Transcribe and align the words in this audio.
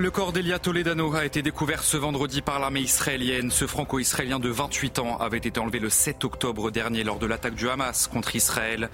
Le 0.00 0.10
corps 0.10 0.32
d'Elia 0.32 0.58
Toledano 0.58 1.14
a 1.14 1.26
été 1.26 1.42
découvert 1.42 1.82
ce 1.82 1.98
vendredi 1.98 2.40
par 2.40 2.58
l'armée 2.58 2.80
israélienne. 2.80 3.50
Ce 3.50 3.66
franco-israélien 3.66 4.38
de 4.40 4.48
28 4.48 4.98
ans 4.98 5.18
avait 5.18 5.36
été 5.36 5.60
enlevé 5.60 5.78
le 5.78 5.90
7 5.90 6.24
octobre 6.24 6.70
dernier 6.70 7.04
lors 7.04 7.18
de 7.18 7.26
l'attaque 7.26 7.54
du 7.54 7.68
Hamas 7.68 8.06
contre 8.06 8.34
Israël. 8.34 8.88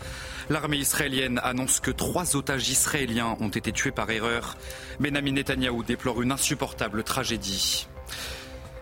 L'armée 0.51 0.79
israélienne 0.79 1.41
annonce 1.45 1.79
que 1.79 1.93
trois 1.93 2.35
otages 2.35 2.69
israéliens 2.71 3.37
ont 3.39 3.51
été 3.51 3.71
tués 3.71 3.93
par 3.93 4.11
erreur. 4.11 4.57
Benjamin 4.99 5.31
Netanyahou 5.31 5.85
déplore 5.85 6.23
une 6.23 6.33
insupportable 6.33 7.05
tragédie. 7.05 7.87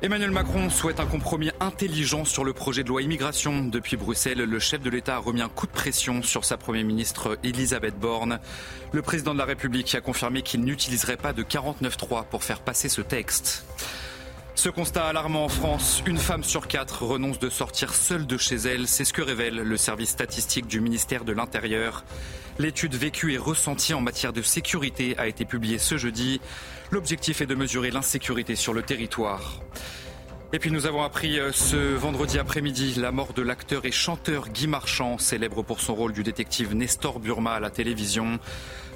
Emmanuel 0.02 0.32
Macron 0.32 0.68
souhaite 0.68 1.00
un 1.00 1.06
compromis 1.06 1.50
intelligent 1.60 2.24
sur 2.24 2.44
le 2.44 2.52
projet 2.52 2.82
de 2.82 2.88
loi 2.88 3.00
immigration. 3.00 3.64
Depuis 3.64 3.96
Bruxelles, 3.96 4.38
le 4.38 4.58
chef 4.58 4.82
de 4.82 4.90
l'État 4.90 5.16
a 5.16 5.18
remis 5.18 5.40
un 5.40 5.48
coup 5.48 5.66
de 5.66 5.72
pression 5.72 6.22
sur 6.22 6.44
sa 6.44 6.56
première 6.56 6.84
ministre 6.84 7.38
Elisabeth 7.42 7.98
Borne. 7.98 8.38
Le 8.92 9.02
président 9.02 9.32
de 9.32 9.38
la 9.38 9.44
République 9.46 9.94
a 9.94 10.00
confirmé 10.00 10.42
qu'il 10.42 10.60
n'utiliserait 10.60 11.16
pas 11.16 11.32
de 11.32 11.42
49.3 11.42 12.26
pour 12.26 12.44
faire 12.44 12.60
passer 12.60 12.88
ce 12.88 13.00
texte. 13.00 13.64
Ce 14.56 14.68
constat 14.68 15.06
alarmant 15.06 15.44
en 15.44 15.48
France, 15.48 16.02
une 16.06 16.18
femme 16.18 16.44
sur 16.44 16.68
quatre 16.68 17.02
renonce 17.02 17.38
de 17.38 17.50
sortir 17.50 17.92
seule 17.92 18.26
de 18.26 18.36
chez 18.36 18.56
elle. 18.56 18.86
C'est 18.86 19.04
ce 19.04 19.12
que 19.12 19.22
révèle 19.22 19.56
le 19.56 19.76
service 19.76 20.10
statistique 20.10 20.66
du 20.66 20.80
ministère 20.80 21.24
de 21.24 21.32
l'Intérieur. 21.32 22.04
L'étude 22.58 22.94
vécue 22.94 23.32
et 23.32 23.38
ressentie 23.38 23.94
en 23.94 24.00
matière 24.00 24.32
de 24.32 24.42
sécurité 24.42 25.18
a 25.18 25.26
été 25.26 25.44
publiée 25.44 25.78
ce 25.78 25.96
jeudi. 25.96 26.40
L'objectif 26.94 27.40
est 27.40 27.46
de 27.46 27.56
mesurer 27.56 27.90
l'insécurité 27.90 28.54
sur 28.54 28.72
le 28.72 28.80
territoire. 28.80 29.58
Et 30.52 30.60
puis 30.60 30.70
nous 30.70 30.86
avons 30.86 31.02
appris 31.02 31.40
euh, 31.40 31.50
ce 31.50 31.74
vendredi 31.74 32.38
après-midi 32.38 32.94
la 33.00 33.10
mort 33.10 33.32
de 33.32 33.42
l'acteur 33.42 33.84
et 33.84 33.90
chanteur 33.90 34.48
Guy 34.48 34.68
Marchand, 34.68 35.18
célèbre 35.18 35.64
pour 35.64 35.80
son 35.80 35.96
rôle 35.96 36.12
du 36.12 36.22
détective 36.22 36.72
Nestor 36.72 37.18
Burma 37.18 37.54
à 37.54 37.58
la 37.58 37.70
télévision. 37.70 38.38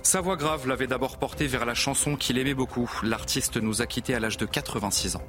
Sa 0.04 0.20
voix 0.20 0.36
grave 0.36 0.68
l'avait 0.68 0.86
d'abord 0.86 1.18
porté 1.18 1.48
vers 1.48 1.66
la 1.66 1.74
chanson 1.74 2.14
qu'il 2.14 2.38
aimait 2.38 2.54
beaucoup. 2.54 2.88
L'artiste 3.02 3.56
nous 3.56 3.82
a 3.82 3.86
quittés 3.86 4.14
à 4.14 4.20
l'âge 4.20 4.36
de 4.36 4.46
86 4.46 5.16
ans. 5.16 5.24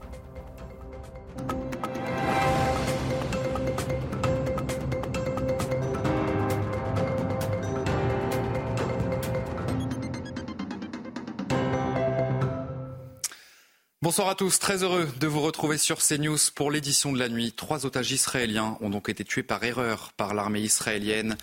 Bonsoir 14.09 14.29
à 14.29 14.33
tous, 14.33 14.57
très 14.57 14.81
heureux 14.81 15.07
de 15.19 15.27
vous 15.27 15.39
retrouver 15.39 15.77
sur 15.77 15.99
CNews 15.99 16.39
pour 16.55 16.71
l'édition 16.71 17.13
de 17.13 17.19
la 17.19 17.29
nuit. 17.29 17.51
Trois 17.51 17.85
otages 17.85 18.11
israéliens 18.11 18.75
ont 18.81 18.89
donc 18.89 19.07
été 19.07 19.23
tués 19.23 19.43
par 19.43 19.63
erreur 19.63 20.13
par 20.17 20.33
l'armée 20.33 20.61
israélienne. 20.61 21.37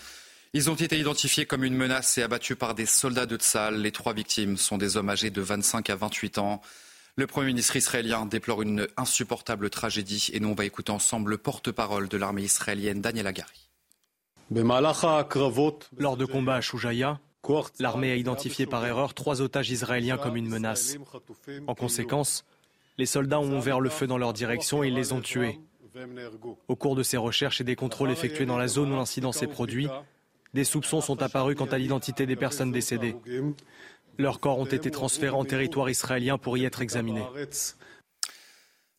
Ils 0.52 0.68
ont 0.68 0.74
été 0.74 0.98
identifiés 0.98 1.46
comme 1.46 1.62
une 1.62 1.76
menace 1.76 2.18
et 2.18 2.24
abattus 2.24 2.58
par 2.58 2.74
des 2.74 2.84
soldats 2.84 3.26
de 3.26 3.36
Tzal. 3.36 3.80
Les 3.80 3.92
trois 3.92 4.14
victimes 4.14 4.56
sont 4.56 4.78
des 4.78 4.96
hommes 4.96 5.10
âgés 5.10 5.30
de 5.30 5.40
25 5.40 5.90
à 5.90 5.94
28 5.94 6.38
ans. 6.38 6.60
Le 7.14 7.28
Premier 7.28 7.46
ministre 7.46 7.76
israélien 7.76 8.26
déplore 8.26 8.62
une 8.62 8.88
insupportable 8.96 9.70
tragédie 9.70 10.30
et 10.32 10.40
nous 10.40 10.48
on 10.48 10.54
va 10.54 10.64
écouter 10.64 10.90
ensemble 10.90 11.30
le 11.30 11.38
porte-parole 11.38 12.08
de 12.08 12.16
l'armée 12.16 12.42
israélienne, 12.42 13.00
Daniel 13.00 13.28
Agari. 13.28 13.70
Lors 14.50 16.16
de 16.16 16.24
combats 16.24 16.56
à 16.56 16.60
Shujaya, 16.60 17.20
L'armée 17.78 18.12
a 18.12 18.16
identifié 18.16 18.66
par 18.66 18.84
erreur 18.84 19.14
trois 19.14 19.40
otages 19.40 19.70
israéliens 19.70 20.18
comme 20.18 20.36
une 20.36 20.48
menace. 20.48 20.96
En 21.66 21.74
conséquence, 21.74 22.44
les 22.98 23.06
soldats 23.06 23.40
ont 23.40 23.56
ouvert 23.56 23.80
le 23.80 23.90
feu 23.90 24.06
dans 24.06 24.18
leur 24.18 24.32
direction 24.32 24.82
et 24.82 24.88
ils 24.88 24.94
les 24.94 25.12
ont 25.12 25.20
tués. 25.20 25.60
Au 26.68 26.76
cours 26.76 26.94
de 26.94 27.02
ces 27.02 27.16
recherches 27.16 27.60
et 27.60 27.64
des 27.64 27.76
contrôles 27.76 28.10
effectués 28.10 28.46
dans 28.46 28.58
la 28.58 28.68
zone 28.68 28.92
où 28.92 28.96
l'incident 28.96 29.32
s'est 29.32 29.46
produit, 29.46 29.88
des 30.54 30.64
soupçons 30.64 31.00
sont 31.00 31.22
apparus 31.22 31.56
quant 31.56 31.66
à 31.66 31.78
l'identité 31.78 32.26
des 32.26 32.36
personnes 32.36 32.72
décédées. 32.72 33.16
Leurs 34.18 34.40
corps 34.40 34.58
ont 34.58 34.66
été 34.66 34.90
transférés 34.90 35.34
en 35.34 35.44
territoire 35.44 35.90
israélien 35.90 36.38
pour 36.38 36.56
y 36.56 36.64
être 36.64 36.80
examinés. 36.80 37.24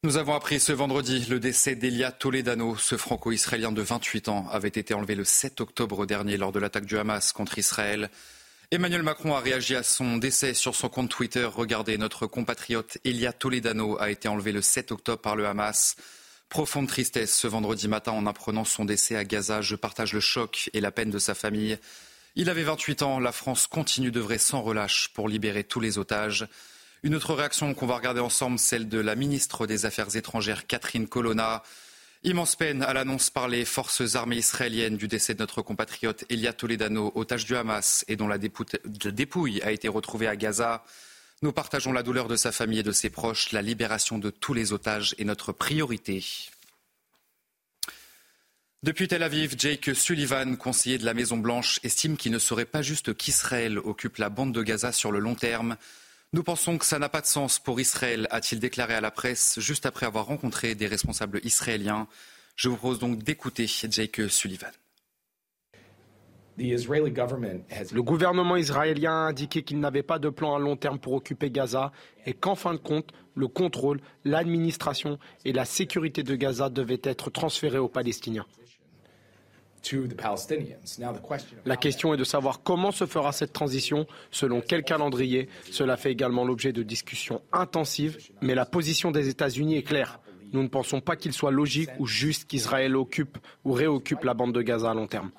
Nous 0.04 0.18
avons 0.18 0.36
appris 0.36 0.60
ce 0.60 0.72
vendredi 0.72 1.26
le 1.28 1.40
décès 1.40 1.76
d'Elia 1.76 2.12
Toledano. 2.12 2.76
Ce 2.76 2.98
franco-israélien 2.98 3.72
de 3.72 3.82
28 3.82 4.30
ans 4.30 4.48
avait 4.52 4.68
été 4.68 4.94
enlevé 4.94 5.16
le 5.16 5.24
7 5.24 5.60
octobre 5.60 6.06
dernier 6.06 6.38
lors 6.38 6.52
de 6.52 6.60
l'attaque 6.60 6.86
du 6.86 6.98
Hamas 6.98 7.34
contre 7.34 7.58
Israël. 7.58 8.12
Emmanuel 8.70 9.02
Macron 9.02 9.34
a 9.34 9.40
réagi 9.40 9.78
à 9.78 9.84
son 9.84 10.18
décès 10.18 10.54
sur 10.54 10.76
son 10.76 10.90
compte 10.90 11.10
Twitter. 11.10 11.46
Regardez, 11.46 11.98
notre 11.98 12.28
compatriote 12.28 12.98
Elia 13.06 13.32
Toledano 13.32 13.98
a 13.98 14.10
été 14.10 14.28
enlevé 14.28 14.52
le 14.52 14.62
7 14.62 14.92
octobre 14.92 15.22
par 15.22 15.38
le 15.38 15.48
Hamas. 15.48 15.96
Profonde 16.50 16.90
tristesse 16.90 17.34
ce 17.34 17.48
vendredi 17.48 17.88
matin 17.88 18.12
en 18.12 18.26
apprenant 18.26 18.66
son 18.66 18.84
décès 18.84 19.16
à 19.16 19.24
Gaza. 19.24 19.62
Je 19.62 19.78
partage 19.78 20.12
le 20.12 20.20
choc 20.20 20.70
et 20.74 20.82
la 20.82 20.92
peine 20.92 21.12
de 21.12 21.18
sa 21.18 21.34
famille. 21.34 21.80
Il 22.36 22.50
avait 22.50 22.64
28 22.64 23.04
ans. 23.04 23.20
La 23.22 23.32
France 23.32 23.68
continue 23.68 24.12
d'œuvrer 24.12 24.38
sans 24.38 24.62
relâche 24.62 25.12
pour 25.14 25.30
libérer 25.30 25.64
tous 25.64 25.80
les 25.80 25.98
otages. 25.98 26.46
Une 27.04 27.16
autre 27.16 27.36
réaction 27.36 27.74
qu'on 27.74 27.88
va 27.88 27.96
regarder 27.96 28.20
ensemble, 28.20 28.60
celle 28.60 28.90
de 28.90 29.00
la 29.00 29.16
ministre 29.16 29.66
des 29.66 29.86
Affaires 29.86 30.14
étrangères, 30.18 30.68
Catherine 30.68 31.08
Colonna. 31.08 31.64
Immense 32.24 32.56
peine 32.56 32.82
à 32.82 32.94
l'annonce 32.94 33.30
par 33.30 33.48
les 33.48 33.64
forces 33.64 34.16
armées 34.16 34.38
israéliennes 34.38 34.98
du 34.98 35.08
décès 35.08 35.34
de 35.34 35.40
notre 35.40 35.62
compatriote 35.62 36.26
Elia 36.30 36.52
Toledano, 36.52 37.12
otage 37.16 37.46
du 37.46 37.56
Hamas 37.56 38.04
et 38.08 38.16
dont 38.16 38.28
la 38.28 38.38
dépouille 38.38 39.62
a 39.62 39.72
été 39.72 39.88
retrouvée 39.88 40.28
à 40.28 40.36
Gaza. 40.36 40.84
Nous 41.44 41.52
partageons 41.52 41.94
la 41.94 42.02
douleur 42.02 42.28
de 42.28 42.36
sa 42.36 42.52
famille 42.52 42.80
et 42.80 42.84
de 42.84 42.92
ses 42.92 43.12
proches. 43.12 43.52
La 43.52 43.62
libération 43.62 44.18
de 44.18 44.32
tous 44.32 44.56
les 44.56 44.74
otages 44.74 45.14
est 45.20 45.26
notre 45.26 45.52
priorité. 45.52 46.26
Depuis 48.82 49.08
Tel 49.08 49.22
Aviv, 49.22 49.56
Jake 49.58 49.92
Sullivan, 49.96 50.58
conseiller 50.58 50.98
de 50.98 51.06
la 51.06 51.14
Maison-Blanche, 51.14 51.80
estime 51.84 52.18
qu'il 52.18 52.32
ne 52.32 52.40
serait 52.40 52.66
pas 52.66 52.82
juste 52.82 53.16
qu'Israël 53.16 53.78
occupe 53.78 54.18
la 54.18 54.30
bande 54.30 54.54
de 54.54 54.64
Gaza 54.64 54.92
sur 54.92 55.12
le 55.12 55.20
long 55.20 55.36
terme. 55.36 55.78
Nous 56.34 56.44
pensons 56.44 56.78
que 56.78 56.86
ça 56.86 57.00
n'a 57.00 57.08
pas 57.08 57.22
de 57.22 57.26
sens 57.26 57.58
pour 57.58 57.80
Israël, 57.80 58.28
a-t-il 58.32 58.60
déclaré 58.60 58.94
à 58.94 59.02
la 59.02 59.12
presse 59.12 59.60
juste 59.62 59.86
après 59.86 60.06
avoir 60.06 60.26
rencontré 60.26 60.76
des 60.76 60.88
responsables 60.88 61.40
israéliens. 61.44 62.08
Je 62.58 62.68
vous 62.68 62.76
propose 62.76 63.00
donc 63.00 63.24
d'écouter 63.24 63.66
Jake 63.68 64.22
Sullivan. 64.30 64.72
Le 66.58 68.02
gouvernement 68.02 68.56
israélien 68.58 69.12
a 69.12 69.30
indiqué 69.30 69.64
qu'il 69.64 69.80
n'avait 69.80 70.04
pas 70.04 70.20
de 70.20 70.30
plan 70.30 70.56
à 70.56 70.60
long 70.60 70.76
terme 70.76 71.00
pour 71.00 71.14
occuper 71.14 71.50
Gaza 71.50 71.92
et 72.26 72.34
qu'en 72.34 72.56
fin 72.56 72.74
de 72.74 72.80
compte, 72.80 73.12
le 73.36 73.48
contrôle, 73.48 74.02
l'administration 74.26 75.20
et 75.46 75.54
la 75.54 75.66
sécurité 75.66 76.24
de 76.24 76.36
Gaza 76.36 76.70
devaient 76.70 77.02
être 77.04 77.30
transférés 77.30 77.78
aux 77.78 77.88
Palestiniens. 77.88 78.48
La 81.66 81.78
question 81.78 82.14
est 82.14 82.18
de 82.18 82.24
savoir 82.24 82.64
comment 82.64 82.92
se 82.92 83.06
fera 83.06 83.32
cette 83.32 83.54
transition, 83.54 84.08
selon 84.32 84.62
quel 84.62 84.84
calendrier. 84.84 85.50
Cela 85.72 85.98
fait 85.98 86.12
également 86.12 86.46
l'objet 86.46 86.74
de 86.74 86.84
discussions 86.84 87.42
intensives, 87.52 88.18
mais 88.42 88.56
la 88.56 88.66
position 88.66 89.12
des 89.12 89.30
États-Unis 89.30 89.78
est 89.78 89.84
claire. 89.84 90.20
Nous 90.54 90.64
ne 90.64 90.68
pensons 90.68 91.02
pas 91.02 91.16
qu'il 91.16 91.34
soit 91.34 91.52
logique 91.52 91.90
ou 92.00 92.08
juste 92.08 92.46
qu'Israël 92.46 92.96
occupe 92.96 93.38
ou 93.66 93.74
réoccupe 93.74 94.24
la 94.24 94.34
bande 94.34 94.54
de 94.54 94.62
Gaza 94.62 94.92
à 94.92 94.94
long 94.94 95.08
terme. 95.08 95.32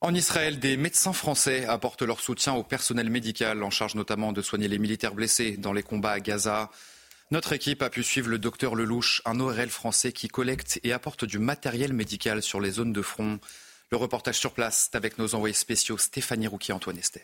En 0.00 0.14
Israël, 0.14 0.60
des 0.60 0.76
médecins 0.76 1.12
français 1.12 1.66
apportent 1.66 2.02
leur 2.02 2.20
soutien 2.20 2.54
au 2.54 2.62
personnel 2.62 3.10
médical 3.10 3.62
en 3.64 3.70
charge 3.70 3.96
notamment 3.96 4.32
de 4.32 4.42
soigner 4.42 4.68
les 4.68 4.78
militaires 4.78 5.14
blessés 5.14 5.56
dans 5.56 5.72
les 5.72 5.82
combats 5.82 6.12
à 6.12 6.20
Gaza. 6.20 6.70
Notre 7.30 7.52
équipe 7.52 7.82
a 7.82 7.90
pu 7.90 8.02
suivre 8.02 8.30
le 8.30 8.38
docteur 8.38 8.74
Lelouch, 8.74 9.20
un 9.26 9.38
ORL 9.38 9.68
français 9.68 10.12
qui 10.12 10.28
collecte 10.28 10.80
et 10.82 10.94
apporte 10.94 11.26
du 11.26 11.38
matériel 11.38 11.92
médical 11.92 12.42
sur 12.42 12.58
les 12.58 12.70
zones 12.70 12.94
de 12.94 13.02
front. 13.02 13.38
Le 13.90 13.98
reportage 13.98 14.38
sur 14.38 14.52
place 14.52 14.88
est 14.90 14.96
avec 14.96 15.18
nos 15.18 15.34
envoyés 15.34 15.52
spéciaux 15.52 15.98
Stéphanie 15.98 16.46
Rouquier 16.46 16.72
et 16.72 16.76
Antoine 16.76 16.96
Estève. 16.96 17.22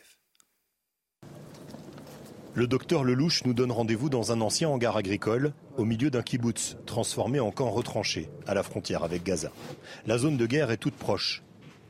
Le 2.53 2.67
docteur 2.67 3.03
Lelouch 3.03 3.47
nous 3.47 3.55
donne 3.55 3.73
rendez-vous 3.73 4.11
dans 4.11 4.31
un 4.31 4.43
ancien 4.43 4.69
hangar 4.69 4.99
agricole, 4.99 5.55
au 5.79 5.87
milieu 5.87 6.11
d'un 6.11 6.23
kibbutz, 6.23 6.77
transformé 6.85 7.41
en 7.41 7.51
camp 7.51 7.71
retranché, 7.71 8.29
à 8.47 8.53
la 8.53 8.63
frontière 8.63 9.05
avec 9.05 9.25
Gaza. 9.25 9.53
La 10.07 10.19
zone 10.19 10.37
de 10.37 10.45
guerre 10.45 10.71
est 10.71 10.77
toute 10.77 10.97
proche. 10.97 11.43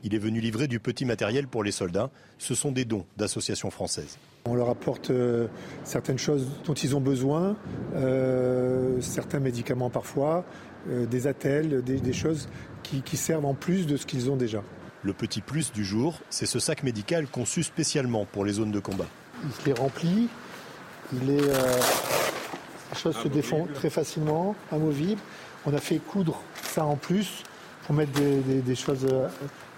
Il 0.05 0.13
est 0.13 0.19
venu 0.19 0.39
livrer 0.39 0.67
du 0.67 0.79
petit 0.79 1.03
matériel 1.03 1.47
pour 1.47 1.63
les 1.63 1.71
soldats. 1.71 2.11
Ce 2.37 2.53
sont 2.53 2.71
des 2.71 2.85
dons 2.85 3.07
d'associations 3.17 3.71
françaises. 3.71 4.19
On 4.45 4.53
leur 4.53 4.69
apporte 4.69 5.09
euh, 5.09 5.47
certaines 5.83 6.19
choses 6.19 6.47
dont 6.63 6.75
ils 6.75 6.95
ont 6.95 7.01
besoin, 7.01 7.55
euh, 7.95 9.01
certains 9.01 9.39
médicaments 9.39 9.89
parfois, 9.89 10.45
euh, 10.91 11.07
des 11.07 11.25
attelles, 11.25 11.81
des, 11.83 12.13
choses 12.13 12.47
qui, 12.83 13.17
servent 13.17 13.47
en 13.47 13.55
plus 13.55 13.87
de 13.87 13.97
ce 13.97 14.05
qu'ils 14.05 14.29
ont 14.29 14.35
déjà. 14.35 14.61
Le 15.01 15.13
petit 15.13 15.41
plus 15.41 15.71
du 15.73 15.83
jour, 15.83 16.19
c'est 16.29 16.45
ce 16.45 16.59
sac 16.59 16.83
médical 16.83 17.25
conçu 17.25 17.63
spécialement 17.63 18.25
pour 18.25 18.45
les 18.45 18.53
zones 18.53 18.71
de 18.71 18.79
combat. 18.79 19.07
Il 19.43 19.51
se 19.53 19.65
les 19.65 19.73
remplit, 19.73 20.29
il 21.13 21.31
est, 21.31 21.41
les 21.41 22.95
choses 22.95 23.17
se 23.17 23.27
défont 23.27 23.67
très 23.73 23.89
facilement, 23.89 24.55
amovible. 24.71 25.21
On 25.65 25.73
a 25.73 25.79
fait 25.79 25.97
coudre 25.97 26.39
ça 26.61 26.85
en 26.85 26.95
plus 26.95 27.41
pour 27.87 27.95
mettre 27.95 28.11
des, 28.11 28.75
choses 28.75 29.07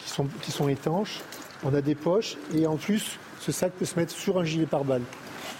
qui 0.07 0.13
sont, 0.13 0.27
qui 0.41 0.51
sont 0.51 0.69
étanches. 0.69 1.19
On 1.63 1.73
a 1.73 1.81
des 1.81 1.95
poches 1.95 2.37
et 2.55 2.65
en 2.65 2.77
plus, 2.77 3.19
ce 3.39 3.51
sac 3.51 3.73
peut 3.73 3.85
se 3.85 3.99
mettre 3.99 4.13
sur 4.13 4.39
un 4.39 4.43
gilet 4.43 4.65
pare-balles. 4.65 5.03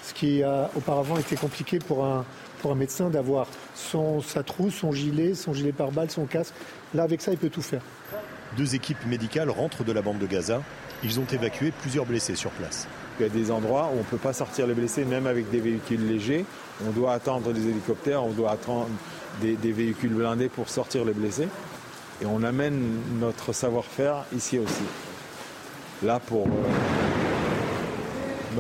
Ce 0.04 0.14
qui 0.14 0.42
a 0.42 0.70
auparavant 0.76 1.18
été 1.18 1.36
compliqué 1.36 1.80
pour 1.80 2.06
un, 2.06 2.26
pour 2.62 2.72
un 2.72 2.76
médecin 2.76 3.10
d'avoir 3.10 3.48
son, 3.76 4.22
sa 4.22 4.44
trousse, 4.44 4.76
son 4.76 4.92
gilet, 4.92 5.34
son 5.34 5.54
gilet 5.54 5.74
pare-balles, 5.74 6.10
son 6.10 6.26
casque. 6.26 6.54
Là, 6.94 7.04
avec 7.04 7.22
ça, 7.22 7.32
il 7.32 7.38
peut 7.38 7.50
tout 7.50 7.62
faire. 7.62 7.82
Deux 8.56 8.74
équipes 8.74 9.06
médicales 9.06 9.50
rentrent 9.50 9.84
de 9.84 9.92
la 9.92 10.02
bande 10.02 10.20
de 10.20 10.26
Gaza. 10.26 10.62
Ils 11.04 11.20
ont 11.20 11.26
évacué 11.32 11.72
plusieurs 11.82 12.06
blessés 12.06 12.36
sur 12.36 12.52
place. 12.52 12.88
Il 13.20 13.24
y 13.24 13.26
a 13.26 13.30
des 13.30 13.52
endroits 13.52 13.90
où 13.94 13.96
on 13.96 14.00
ne 14.00 14.04
peut 14.04 14.18
pas 14.18 14.34
sortir 14.34 14.66
les 14.66 14.74
blessés, 14.74 15.04
même 15.04 15.28
avec 15.28 15.50
des 15.50 15.60
véhicules 15.60 16.08
légers. 16.08 16.46
On 16.88 16.92
doit 16.92 17.14
attendre 17.14 17.52
des 17.52 17.68
hélicoptères, 17.68 18.24
on 18.24 18.32
doit 18.32 18.52
attendre 18.52 18.90
des, 19.42 19.72
véhicules 19.72 20.14
blindés 20.14 20.50
pour 20.50 20.70
sortir 20.70 21.04
les 21.04 21.14
blessés. 21.14 21.48
Et 22.22 22.26
on 22.26 22.42
amène 22.44 23.00
notre 23.20 23.54
savoir-faire 23.54 24.26
ici 24.36 24.58
aussi. 24.58 24.84
Là 26.04 26.20
pour, 26.20 26.48
euh, 26.48 26.50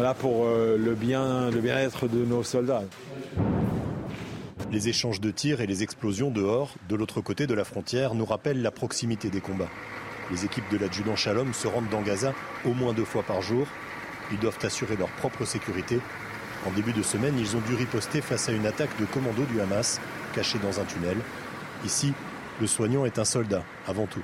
là 0.01 0.13
pour 0.13 0.45
euh, 0.45 0.77
le 0.77 0.93
bien-être 0.93 1.53
le 1.53 2.07
bien 2.07 2.19
de 2.19 2.25
nos 2.25 2.43
soldats. 2.43 2.83
Les 4.71 4.89
échanges 4.89 5.21
de 5.21 5.31
tirs 5.31 5.61
et 5.61 5.67
les 5.67 5.81
explosions 5.81 6.29
dehors, 6.29 6.75
de 6.89 6.95
l'autre 6.95 7.21
côté 7.21 7.47
de 7.47 7.53
la 7.53 7.63
frontière, 7.63 8.13
nous 8.13 8.25
rappellent 8.25 8.61
la 8.61 8.71
proximité 8.71 9.29
des 9.29 9.41
combats. 9.41 9.69
Les 10.29 10.45
équipes 10.45 10.69
de 10.71 10.77
l'adjudant 10.77 11.15
Shalom 11.15 11.53
se 11.53 11.67
rendent 11.67 11.89
dans 11.89 12.01
Gaza 12.01 12.33
au 12.65 12.73
moins 12.73 12.93
deux 12.93 13.05
fois 13.05 13.23
par 13.23 13.41
jour. 13.41 13.65
Ils 14.31 14.39
doivent 14.39 14.59
assurer 14.61 14.97
leur 14.97 15.07
propre 15.09 15.45
sécurité. 15.45 15.99
En 16.67 16.71
début 16.71 16.91
de 16.91 17.01
semaine, 17.01 17.39
ils 17.39 17.55
ont 17.55 17.61
dû 17.61 17.75
riposter 17.75 18.19
face 18.19 18.49
à 18.49 18.51
une 18.51 18.65
attaque 18.65 18.89
de 18.99 19.05
commando 19.05 19.43
du 19.45 19.61
Hamas, 19.61 20.01
cachée 20.35 20.59
dans 20.59 20.81
un 20.81 20.83
tunnel. 20.83 21.17
Ici, 21.85 22.13
le 22.59 22.67
soignant 22.67 23.05
est 23.05 23.19
un 23.19 23.25
soldat, 23.25 23.63
avant 23.87 24.07
tout. 24.07 24.23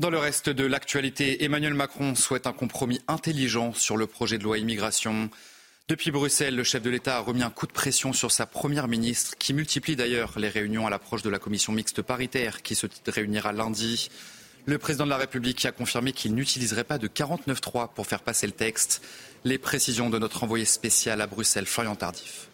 Dans 0.00 0.10
le 0.10 0.18
reste 0.18 0.48
de 0.48 0.64
l'actualité, 0.64 1.44
Emmanuel 1.44 1.74
Macron 1.74 2.14
souhaite 2.14 2.46
un 2.46 2.52
compromis 2.52 3.00
intelligent 3.08 3.72
sur 3.72 3.96
le 3.96 4.06
projet 4.06 4.38
de 4.38 4.44
loi 4.44 4.58
immigration. 4.58 5.28
Depuis 5.88 6.10
Bruxelles, 6.10 6.54
le 6.54 6.62
chef 6.62 6.82
de 6.82 6.90
l'État 6.90 7.16
a 7.16 7.20
remis 7.20 7.42
un 7.42 7.50
coup 7.50 7.66
de 7.66 7.72
pression 7.72 8.12
sur 8.12 8.30
sa 8.30 8.46
première 8.46 8.86
ministre, 8.86 9.36
qui 9.38 9.54
multiplie 9.54 9.96
d'ailleurs 9.96 10.38
les 10.38 10.48
réunions 10.48 10.86
à 10.86 10.90
l'approche 10.90 11.22
de 11.22 11.30
la 11.30 11.40
commission 11.40 11.72
mixte 11.72 12.02
paritaire 12.02 12.62
qui 12.62 12.74
se 12.74 12.86
réunira 13.06 13.52
lundi. 13.52 14.08
Le 14.66 14.78
président 14.78 15.04
de 15.04 15.10
la 15.10 15.16
République 15.16 15.64
a 15.64 15.72
confirmé 15.72 16.12
qu'il 16.12 16.34
n'utiliserait 16.34 16.84
pas 16.84 16.98
de 16.98 17.08
49.3 17.08 17.92
pour 17.92 18.06
faire 18.06 18.22
passer 18.22 18.46
le 18.46 18.52
texte. 18.52 19.02
Les 19.44 19.58
précisions 19.58 20.10
de 20.10 20.18
notre 20.18 20.44
envoyé 20.44 20.64
spécial 20.64 21.20
à 21.20 21.26
Bruxelles, 21.26 21.66
Florian 21.66 21.96
Tardif. 21.96 22.48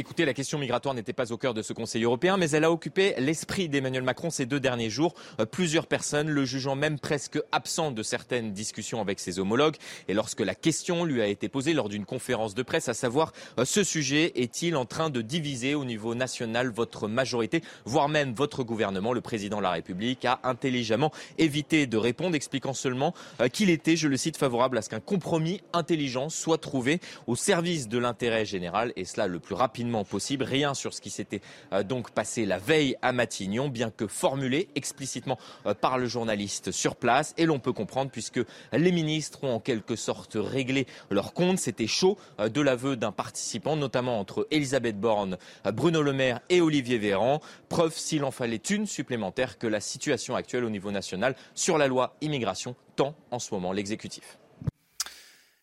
Écoutez, 0.00 0.24
la 0.24 0.32
question 0.32 0.60
migratoire 0.60 0.94
n'était 0.94 1.12
pas 1.12 1.32
au 1.32 1.36
cœur 1.36 1.54
de 1.54 1.60
ce 1.60 1.72
Conseil 1.72 2.04
européen, 2.04 2.36
mais 2.36 2.50
elle 2.50 2.62
a 2.62 2.70
occupé 2.70 3.14
l'esprit 3.18 3.68
d'Emmanuel 3.68 4.04
Macron 4.04 4.30
ces 4.30 4.46
deux 4.46 4.60
derniers 4.60 4.90
jours. 4.90 5.12
Euh, 5.40 5.44
plusieurs 5.44 5.88
personnes 5.88 6.28
le 6.28 6.44
jugeant 6.44 6.76
même 6.76 7.00
presque 7.00 7.40
absent 7.50 7.90
de 7.90 8.04
certaines 8.04 8.52
discussions 8.52 9.00
avec 9.00 9.18
ses 9.18 9.40
homologues. 9.40 9.74
Et 10.06 10.14
lorsque 10.14 10.38
la 10.38 10.54
question 10.54 11.04
lui 11.04 11.20
a 11.20 11.26
été 11.26 11.48
posée 11.48 11.72
lors 11.74 11.88
d'une 11.88 12.04
conférence 12.04 12.54
de 12.54 12.62
presse, 12.62 12.88
à 12.88 12.94
savoir 12.94 13.32
euh, 13.58 13.64
ce 13.64 13.82
sujet 13.82 14.30
est-il 14.36 14.76
en 14.76 14.84
train 14.84 15.10
de 15.10 15.20
diviser 15.20 15.74
au 15.74 15.84
niveau 15.84 16.14
national 16.14 16.70
votre 16.70 17.08
majorité, 17.08 17.60
voire 17.84 18.08
même 18.08 18.34
votre 18.34 18.62
gouvernement, 18.62 19.12
le 19.12 19.20
président 19.20 19.56
de 19.56 19.64
la 19.64 19.72
République 19.72 20.24
a 20.24 20.38
intelligemment 20.44 21.10
évité 21.38 21.88
de 21.88 21.96
répondre, 21.96 22.36
expliquant 22.36 22.72
seulement 22.72 23.14
euh, 23.40 23.48
qu'il 23.48 23.68
était, 23.68 23.96
je 23.96 24.06
le 24.06 24.16
cite, 24.16 24.36
favorable 24.36 24.78
à 24.78 24.82
ce 24.82 24.90
qu'un 24.90 25.00
compromis 25.00 25.60
intelligent 25.72 26.28
soit 26.28 26.58
trouvé 26.58 27.00
au 27.26 27.34
service 27.34 27.88
de 27.88 27.98
l'intérêt 27.98 28.44
général, 28.44 28.92
et 28.94 29.04
cela 29.04 29.26
le 29.26 29.40
plus 29.40 29.56
rapidement 29.56 29.87
possible. 30.04 30.44
Rien 30.44 30.74
sur 30.74 30.94
ce 30.94 31.00
qui 31.00 31.10
s'était 31.10 31.40
euh, 31.72 31.82
donc 31.82 32.10
passé 32.10 32.46
la 32.46 32.58
veille 32.58 32.96
à 33.02 33.12
Matignon, 33.12 33.68
bien 33.68 33.90
que 33.90 34.06
formulé 34.06 34.68
explicitement 34.74 35.38
euh, 35.66 35.74
par 35.74 35.98
le 35.98 36.06
journaliste 36.06 36.70
sur 36.70 36.96
place. 36.96 37.34
Et 37.36 37.46
l'on 37.46 37.58
peut 37.58 37.72
comprendre 37.72 38.10
puisque 38.10 38.40
les 38.72 38.92
ministres 38.92 39.44
ont 39.44 39.54
en 39.54 39.60
quelque 39.60 39.96
sorte 39.96 40.36
réglé 40.38 40.86
leur 41.10 41.32
compte. 41.32 41.58
C'était 41.58 41.86
chaud 41.86 42.18
euh, 42.40 42.48
de 42.48 42.60
l'aveu 42.60 42.96
d'un 42.96 43.12
participant, 43.12 43.76
notamment 43.76 44.20
entre 44.20 44.46
Elisabeth 44.50 44.98
Borne, 45.00 45.38
Bruno 45.72 46.02
Le 46.02 46.12
Maire 46.12 46.40
et 46.48 46.60
Olivier 46.60 46.98
Véran. 46.98 47.40
Preuve, 47.68 47.96
s'il 47.96 48.24
en 48.24 48.30
fallait 48.30 48.56
une 48.56 48.86
supplémentaire, 48.86 49.58
que 49.58 49.66
la 49.66 49.80
situation 49.80 50.36
actuelle 50.36 50.64
au 50.64 50.70
niveau 50.70 50.90
national 50.90 51.34
sur 51.54 51.78
la 51.78 51.86
loi 51.86 52.16
immigration 52.20 52.74
tend 52.96 53.14
en 53.30 53.38
ce 53.38 53.54
moment 53.54 53.72
l'exécutif. 53.72 54.38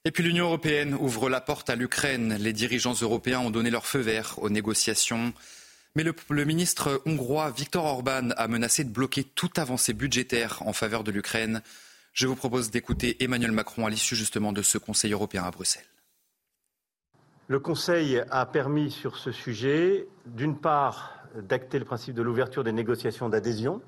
Et 0.07 0.12
puis 0.12 0.24
l'Union 0.24 0.46
européenne 0.46 0.94
ouvre 0.94 1.30
la 1.30 1.42
porte 1.42 1.72
à 1.72 1.75
l'Ukraine. 1.75 2.36
Les 2.40 2.54
dirigeants 2.54 2.94
européens 2.94 3.40
ont 3.40 3.50
donné 3.50 3.72
leur 3.72 3.88
feu 3.88 4.00
vert 4.00 4.36
aux 4.38 4.52
négociations. 4.52 5.34
Mais 5.96 6.04
le, 6.04 6.46
ministre 6.46 7.02
hongrois 7.07 7.50
Viktor 7.50 7.86
Orban 7.86 8.30
a 8.38 8.48
menacé 8.48 8.84
de 8.84 8.92
bloquer 8.92 9.24
toute 9.24 9.57
avancée 9.57 9.94
budgétaire 9.94 10.62
en 10.68 10.74
faveur 10.74 11.04
de 11.04 11.12
l'Ukraine. 11.12 11.63
Je 12.13 12.28
vous 12.28 12.36
propose 12.36 12.69
d'écouter 12.69 13.24
Emmanuel 13.24 13.52
Macron 13.52 13.88
à 13.88 13.90
l'issue 13.90 14.16
justement 14.16 14.54
de 14.54 14.62
ce 14.62 14.78
Conseil 14.78 15.12
européen 15.12 15.44
à 15.44 15.50
Bruxelles. 15.50 15.88
Le 17.48 17.60
Conseil 17.60 18.22
a 18.30 18.46
permis 18.46 18.92
sur 18.92 19.18
ce 19.18 19.31
sujet, 19.31 20.07
d'une 20.28 20.56
part, 20.56 21.16
d'acter 21.36 21.80
le 21.80 21.86
principe 21.86 22.13
de 22.13 22.22
l'ouverture 22.22 22.63
des 22.63 22.74
négociations 22.74 23.28
d'adhésion. 23.28 23.81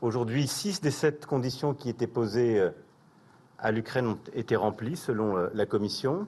Aujourd'hui, 0.00 0.46
six 0.46 0.80
des 0.80 0.90
sept 0.90 1.26
conditions 1.26 1.74
qui 1.74 1.90
étaient 1.90 2.06
posées 2.06 2.58
euh, 2.58 2.70
à 3.60 3.70
l'Ukraine 3.70 4.06
ont 4.06 4.18
été 4.34 4.56
remplies, 4.56 4.96
selon 4.96 5.36
euh, 5.36 5.48
la 5.54 5.66
Commission, 5.66 6.26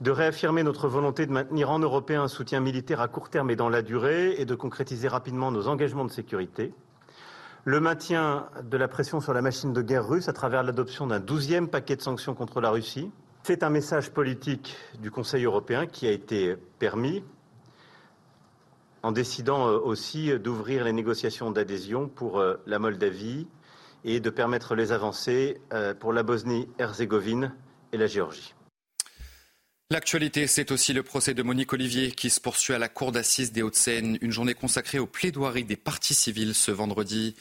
de 0.00 0.10
réaffirmer 0.10 0.62
notre 0.62 0.88
volonté 0.88 1.26
de 1.26 1.32
maintenir 1.32 1.70
en 1.70 1.78
Européen 1.78 2.22
un 2.22 2.28
soutien 2.28 2.60
militaire 2.60 3.00
à 3.00 3.08
court 3.08 3.30
terme 3.30 3.50
et 3.50 3.56
dans 3.56 3.68
la 3.68 3.82
durée 3.82 4.34
et 4.38 4.44
de 4.44 4.54
concrétiser 4.54 5.08
rapidement 5.08 5.52
nos 5.52 5.68
engagements 5.68 6.04
de 6.04 6.10
sécurité, 6.10 6.74
le 7.64 7.78
maintien 7.78 8.48
de 8.64 8.76
la 8.76 8.88
pression 8.88 9.20
sur 9.20 9.32
la 9.32 9.42
machine 9.42 9.72
de 9.72 9.82
guerre 9.82 10.08
russe 10.08 10.28
à 10.28 10.32
travers 10.32 10.64
l'adoption 10.64 11.06
d'un 11.06 11.20
douzième 11.20 11.68
paquet 11.68 11.94
de 11.94 12.02
sanctions 12.02 12.34
contre 12.34 12.60
la 12.60 12.70
Russie. 12.70 13.10
C'est 13.44 13.62
un 13.62 13.70
message 13.70 14.10
politique 14.10 14.76
du 15.00 15.10
Conseil 15.10 15.44
européen 15.44 15.86
qui 15.86 16.08
a 16.08 16.10
été 16.10 16.56
permis 16.78 17.22
en 19.02 19.12
décidant 19.12 19.68
euh, 19.68 19.78
aussi 19.78 20.36
d'ouvrir 20.38 20.84
les 20.84 20.92
négociations 20.92 21.50
d'adhésion 21.50 22.08
pour 22.08 22.38
euh, 22.38 22.56
la 22.66 22.78
Moldavie, 22.78 23.46
et 24.04 24.20
de 24.20 24.30
permettre 24.30 24.74
les 24.74 24.92
avancées 24.92 25.60
euh, 25.72 25.94
pour 25.94 26.12
la 26.12 26.22
Bosnie-Herzégovine 26.22 27.54
et 27.92 27.96
la 27.96 28.06
Géorgie. 28.06 28.54
L'actualité, 29.90 30.46
c'est 30.46 30.72
aussi 30.72 30.94
le 30.94 31.02
procès 31.02 31.34
de 31.34 31.42
Monique 31.42 31.72
Olivier 31.74 32.12
qui 32.12 32.30
se 32.30 32.40
poursuit 32.40 32.72
à 32.72 32.78
la 32.78 32.88
cour 32.88 33.12
d'assises 33.12 33.52
des 33.52 33.60
Hauts-de-Seine, 33.60 34.16
une 34.22 34.30
journée 34.30 34.54
consacrée 34.54 34.98
aux 34.98 35.06
plaidoiries 35.06 35.64
des 35.64 35.76
partis 35.76 36.14
civils 36.14 36.54
ce 36.54 36.70
vendredi. 36.70 37.36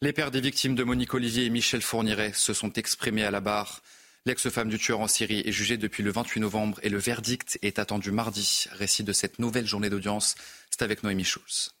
Les 0.00 0.14
pères 0.14 0.30
des 0.30 0.40
victimes 0.40 0.74
de 0.74 0.82
Monique 0.82 1.12
Olivier 1.12 1.44
et 1.44 1.50
Michel 1.50 1.82
Fourniret 1.82 2.32
se 2.32 2.54
sont 2.54 2.72
exprimés 2.72 3.24
à 3.24 3.30
la 3.30 3.40
barre. 3.40 3.82
L'ex-femme 4.24 4.70
du 4.70 4.78
tueur 4.78 5.00
en 5.00 5.08
Syrie 5.08 5.42
est 5.44 5.52
jugée 5.52 5.76
depuis 5.76 6.02
le 6.02 6.10
28 6.10 6.40
novembre 6.40 6.78
et 6.82 6.88
le 6.88 6.96
verdict 6.96 7.58
est 7.60 7.78
attendu 7.78 8.12
mardi. 8.12 8.64
Récit 8.72 9.04
de 9.04 9.12
cette 9.12 9.38
nouvelle 9.38 9.66
journée 9.66 9.90
d'audience, 9.90 10.36
c'est 10.70 10.80
avec 10.80 11.02
Noémie 11.02 11.24
Schulz. 11.24 11.74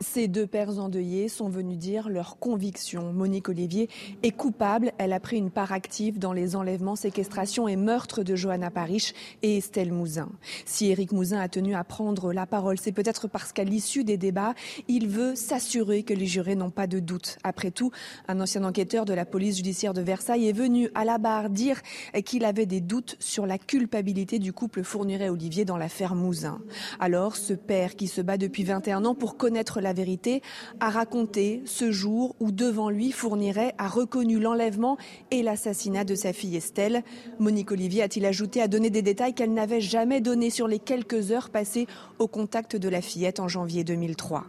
Ces 0.00 0.28
deux 0.28 0.46
pères 0.46 0.78
endeuillés 0.78 1.28
sont 1.28 1.48
venus 1.48 1.78
dire 1.78 2.08
leur 2.08 2.38
conviction. 2.38 3.12
Monique 3.12 3.48
Olivier 3.48 3.88
est 4.22 4.30
coupable. 4.30 4.92
Elle 4.98 5.12
a 5.12 5.20
pris 5.20 5.36
une 5.36 5.50
part 5.50 5.72
active 5.72 6.18
dans 6.18 6.32
les 6.32 6.56
enlèvements, 6.56 6.96
séquestrations 6.96 7.68
et 7.68 7.76
meurtres 7.76 8.22
de 8.22 8.34
Johanna 8.34 8.70
Parish 8.70 9.12
et 9.42 9.58
Estelle 9.58 9.92
Mouzin. 9.92 10.28
Si 10.64 10.90
Éric 10.90 11.12
Mouzin 11.12 11.40
a 11.40 11.48
tenu 11.48 11.74
à 11.74 11.84
prendre 11.84 12.32
la 12.32 12.46
parole, 12.46 12.78
c'est 12.78 12.92
peut-être 12.92 13.28
parce 13.28 13.52
qu'à 13.52 13.64
l'issue 13.64 14.04
des 14.04 14.16
débats, 14.16 14.54
il 14.88 15.08
veut 15.08 15.34
s'assurer 15.34 16.02
que 16.02 16.14
les 16.14 16.26
jurés 16.26 16.56
n'ont 16.56 16.70
pas 16.70 16.86
de 16.86 16.98
doute. 16.98 17.38
Après 17.44 17.70
tout, 17.70 17.90
un 18.28 18.40
ancien 18.40 18.64
enquêteur 18.64 19.04
de 19.04 19.14
la 19.14 19.24
police 19.24 19.56
judiciaire 19.56 19.94
de 19.94 20.02
Versailles 20.02 20.48
est 20.48 20.52
venu 20.52 20.90
à 20.94 21.04
la 21.04 21.18
barre 21.18 21.50
dire 21.50 21.80
qu'il 22.24 22.44
avait 22.44 22.66
des 22.66 22.80
doutes 22.80 23.16
sur 23.20 23.46
la 23.46 23.58
culpabilité 23.58 24.38
du 24.38 24.52
couple 24.52 24.82
Fourniret-Olivier 24.82 25.64
dans 25.64 25.76
l'affaire 25.76 26.14
Mouzin. 26.14 26.60
Alors, 27.00 27.36
ce 27.36 27.52
père 27.52 27.96
qui 27.96 28.08
se 28.08 28.20
bat 28.20 28.36
depuis 28.36 28.64
21 28.64 29.04
ans 29.04 29.14
pour 29.14 29.36
connaître 29.36 29.80
la 29.84 29.92
vérité, 29.92 30.42
a 30.80 30.90
raconté 30.90 31.62
ce 31.64 31.92
jour 31.92 32.34
où 32.40 32.50
devant 32.50 32.90
lui 32.90 33.12
Fourniret 33.12 33.74
a 33.78 33.86
reconnu 33.86 34.40
l'enlèvement 34.40 34.96
et 35.30 35.42
l'assassinat 35.42 36.02
de 36.02 36.16
sa 36.16 36.32
fille 36.32 36.56
Estelle. 36.56 37.04
Monique 37.38 37.70
Olivier 37.70 38.02
a-t-il 38.02 38.26
ajouté 38.26 38.60
à 38.60 38.66
donner 38.66 38.90
des 38.90 39.02
détails 39.02 39.34
qu'elle 39.34 39.54
n'avait 39.54 39.80
jamais 39.80 40.20
donnés 40.20 40.50
sur 40.50 40.66
les 40.66 40.80
quelques 40.80 41.30
heures 41.30 41.50
passées 41.50 41.86
au 42.18 42.26
contact 42.26 42.74
de 42.74 42.88
la 42.88 43.00
fillette 43.00 43.38
en 43.38 43.46
janvier 43.46 43.84
2003. 43.84 44.44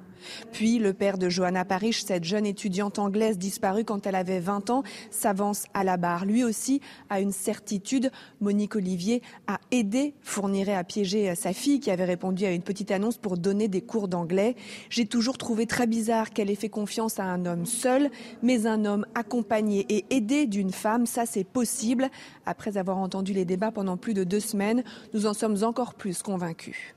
Puis 0.52 0.80
le 0.80 0.94
père 0.94 1.18
de 1.18 1.30
Johanna 1.30 1.66
Parish, 1.66 2.04
cette 2.04 2.24
jeune 2.24 2.46
étudiante 2.46 3.00
anglaise 3.00 3.38
disparue 3.38 3.84
quand 3.84 4.08
elle 4.08 4.16
avait 4.16 4.40
20 4.40 4.70
ans, 4.70 4.84
s'avance 5.10 5.66
à 5.74 5.84
la 5.84 5.98
barre. 5.98 6.26
Lui 6.26 6.44
aussi 6.44 6.82
a 7.10 7.20
une 7.20 7.32
certitude. 7.32 8.12
Monique 8.42 8.76
Olivier 8.76 9.22
a 9.48 9.60
aidé 9.72 10.14
Fourniret 10.22 10.76
à 10.76 10.84
piéger 10.84 11.34
sa 11.36 11.54
fille 11.54 11.80
qui 11.80 11.92
avait 11.92 12.06
répondu 12.06 12.46
à 12.46 12.52
une 12.52 12.62
petite 12.62 12.92
annonce 12.92 13.18
pour 13.18 13.38
donner 13.38 13.68
des 13.68 13.82
cours 13.82 14.08
d'anglais. 14.08 14.56
J'ai 14.90 15.06
toujours 15.06 15.38
trouvé 15.38 15.66
très 15.66 15.88
bizarre 15.88 16.32
qu'elle 16.32 16.50
ait 16.50 16.56
fait 16.56 16.70
confiance 16.70 17.20
à 17.20 17.24
un 17.24 17.46
homme 17.46 17.66
seul, 17.66 18.10
mais 18.42 18.66
un 18.66 18.86
homme 18.86 19.06
accompagné 19.16 19.86
et 19.90 20.06
aidé 20.10 20.46
d'une 20.46 20.72
femme, 20.72 21.06
ça 21.06 21.26
c'est 21.26 21.44
possible. 21.44 22.10
Après 22.46 22.78
avoir 22.78 22.98
entendu 22.98 23.34
les 23.34 23.46
débats 23.46 23.72
pendant 23.72 23.98
plus 23.98 24.14
de 24.14 24.24
deux 24.24 24.40
semaines, 24.40 24.84
nous 25.14 25.26
en 25.26 25.34
sommes 25.34 25.64
encore 25.64 25.94
plus 25.94 26.22
convaincus. 26.22 26.96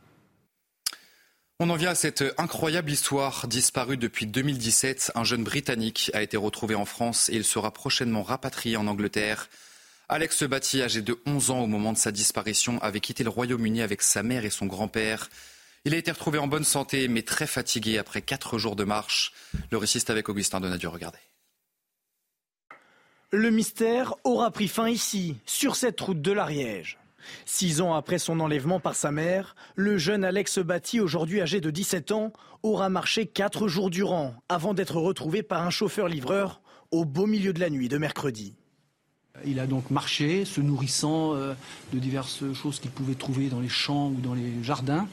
On 1.60 1.70
en 1.70 1.74
vient 1.74 1.90
à 1.90 1.96
cette 1.96 2.22
incroyable 2.38 2.88
histoire 2.88 3.48
disparue 3.48 3.96
depuis 3.96 4.26
2017. 4.26 5.10
Un 5.16 5.24
jeune 5.24 5.42
Britannique 5.42 6.08
a 6.14 6.22
été 6.22 6.36
retrouvé 6.36 6.76
en 6.76 6.84
France 6.84 7.28
et 7.30 7.34
il 7.34 7.42
sera 7.42 7.72
prochainement 7.72 8.22
rapatrié 8.22 8.76
en 8.76 8.86
Angleterre. 8.86 9.48
Alex 10.08 10.44
Batty, 10.44 10.82
âgé 10.82 11.02
de 11.02 11.18
11 11.26 11.50
ans 11.50 11.58
au 11.62 11.66
moment 11.66 11.92
de 11.92 11.98
sa 11.98 12.12
disparition, 12.12 12.80
avait 12.80 13.00
quitté 13.00 13.24
le 13.24 13.30
Royaume-Uni 13.30 13.82
avec 13.82 14.02
sa 14.02 14.22
mère 14.22 14.44
et 14.44 14.50
son 14.50 14.66
grand-père. 14.66 15.30
Il 15.84 15.94
a 15.94 15.96
été 15.96 16.12
retrouvé 16.12 16.38
en 16.38 16.46
bonne 16.46 16.62
santé 16.62 17.08
mais 17.08 17.22
très 17.22 17.48
fatigué 17.48 17.98
après 17.98 18.22
quatre 18.22 18.56
jours 18.56 18.76
de 18.76 18.84
marche. 18.84 19.32
Le 19.72 19.78
récit 19.78 19.98
est 19.98 20.10
avec 20.10 20.28
Augustin 20.28 20.60
Donadieu. 20.60 20.88
Regardez. 20.88 21.18
Le 23.32 23.50
mystère 23.50 24.14
aura 24.22 24.52
pris 24.52 24.68
fin 24.68 24.88
ici, 24.88 25.36
sur 25.44 25.74
cette 25.74 26.00
route 26.00 26.22
de 26.22 26.30
l'Ariège. 26.30 26.98
Six 27.44 27.80
ans 27.80 27.94
après 27.94 28.18
son 28.18 28.40
enlèvement 28.40 28.80
par 28.80 28.94
sa 28.94 29.10
mère, 29.10 29.56
le 29.74 29.98
jeune 29.98 30.24
Alex 30.24 30.58
Batty, 30.58 31.00
aujourd'hui 31.00 31.40
âgé 31.40 31.60
de 31.60 31.70
17 31.70 32.12
ans, 32.12 32.32
aura 32.62 32.88
marché 32.88 33.26
quatre 33.26 33.68
jours 33.68 33.90
durant 33.90 34.34
avant 34.48 34.74
d'être 34.74 34.96
retrouvé 34.96 35.42
par 35.42 35.62
un 35.62 35.70
chauffeur-livreur 35.70 36.60
au 36.90 37.04
beau 37.04 37.26
milieu 37.26 37.52
de 37.52 37.60
la 37.60 37.70
nuit 37.70 37.88
de 37.88 37.98
mercredi. 37.98 38.54
Il 39.44 39.60
a 39.60 39.66
donc 39.66 39.90
marché, 39.90 40.44
se 40.44 40.60
nourrissant 40.60 41.34
euh, 41.34 41.54
de 41.92 41.98
diverses 41.98 42.52
choses 42.54 42.80
qu'il 42.80 42.90
pouvait 42.90 43.14
trouver 43.14 43.48
dans 43.48 43.60
les 43.60 43.68
champs 43.68 44.08
ou 44.08 44.16
dans 44.20 44.34
les 44.34 44.62
jardins. 44.62 45.06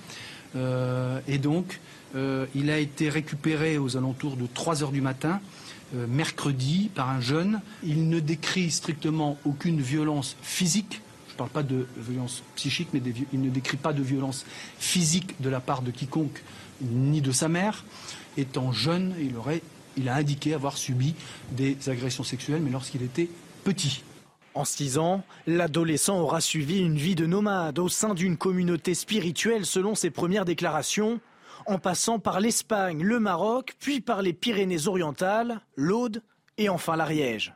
Euh, 0.55 1.19
et 1.27 1.37
donc, 1.37 1.79
euh, 2.15 2.45
il 2.55 2.71
a 2.71 2.79
été 2.79 3.09
récupéré 3.09 3.77
aux 3.77 3.97
alentours 3.97 4.37
de 4.37 4.47
3 4.51 4.83
heures 4.83 4.91
du 4.91 5.01
matin, 5.01 5.39
mercredi, 5.93 6.89
par 6.93 7.09
un 7.09 7.21
jeune. 7.21 7.61
Il 7.83 8.09
ne 8.09 8.19
décrit 8.19 8.71
strictement 8.71 9.37
aucune 9.45 9.79
violence 9.79 10.35
physique 10.41 11.01
ne 11.35 11.37
parle 11.37 11.49
pas 11.49 11.63
de 11.63 11.85
violence 11.97 12.43
psychique, 12.55 12.89
mais 12.93 13.01
il 13.33 13.41
ne 13.41 13.49
décrit 13.49 13.77
pas 13.77 13.93
de 13.93 14.01
violence 14.01 14.45
physique 14.79 15.39
de 15.41 15.49
la 15.49 15.59
part 15.59 15.81
de 15.81 15.91
quiconque, 15.91 16.41
ni 16.81 17.21
de 17.21 17.31
sa 17.31 17.49
mère. 17.49 17.83
Étant 18.37 18.71
jeune, 18.71 19.13
il, 19.19 19.35
aurait, 19.35 19.61
il 19.97 20.09
a 20.09 20.15
indiqué 20.15 20.53
avoir 20.53 20.77
subi 20.77 21.13
des 21.51 21.77
agressions 21.89 22.23
sexuelles, 22.23 22.61
mais 22.61 22.71
lorsqu'il 22.71 23.03
était 23.03 23.29
petit. 23.63 24.03
En 24.53 24.63
six 24.63 24.97
ans, 24.97 25.23
l'adolescent 25.47 26.17
aura 26.17 26.39
suivi 26.39 26.79
une 26.79 26.97
vie 26.97 27.15
de 27.15 27.25
nomade 27.25 27.77
au 27.79 27.89
sein 27.89 28.13
d'une 28.13 28.37
communauté 28.37 28.93
spirituelle 28.93 29.65
selon 29.65 29.95
ses 29.95 30.11
premières 30.11 30.45
déclarations, 30.45 31.19
en 31.67 31.79
passant 31.79 32.19
par 32.19 32.39
l'Espagne, 32.39 33.03
le 33.03 33.19
Maroc, 33.19 33.75
puis 33.79 33.99
par 33.99 34.21
les 34.21 34.31
Pyrénées-Orientales, 34.31 35.59
l'Aude 35.75 36.21
et 36.57 36.69
enfin 36.69 36.95
l'Ariège. 36.95 37.53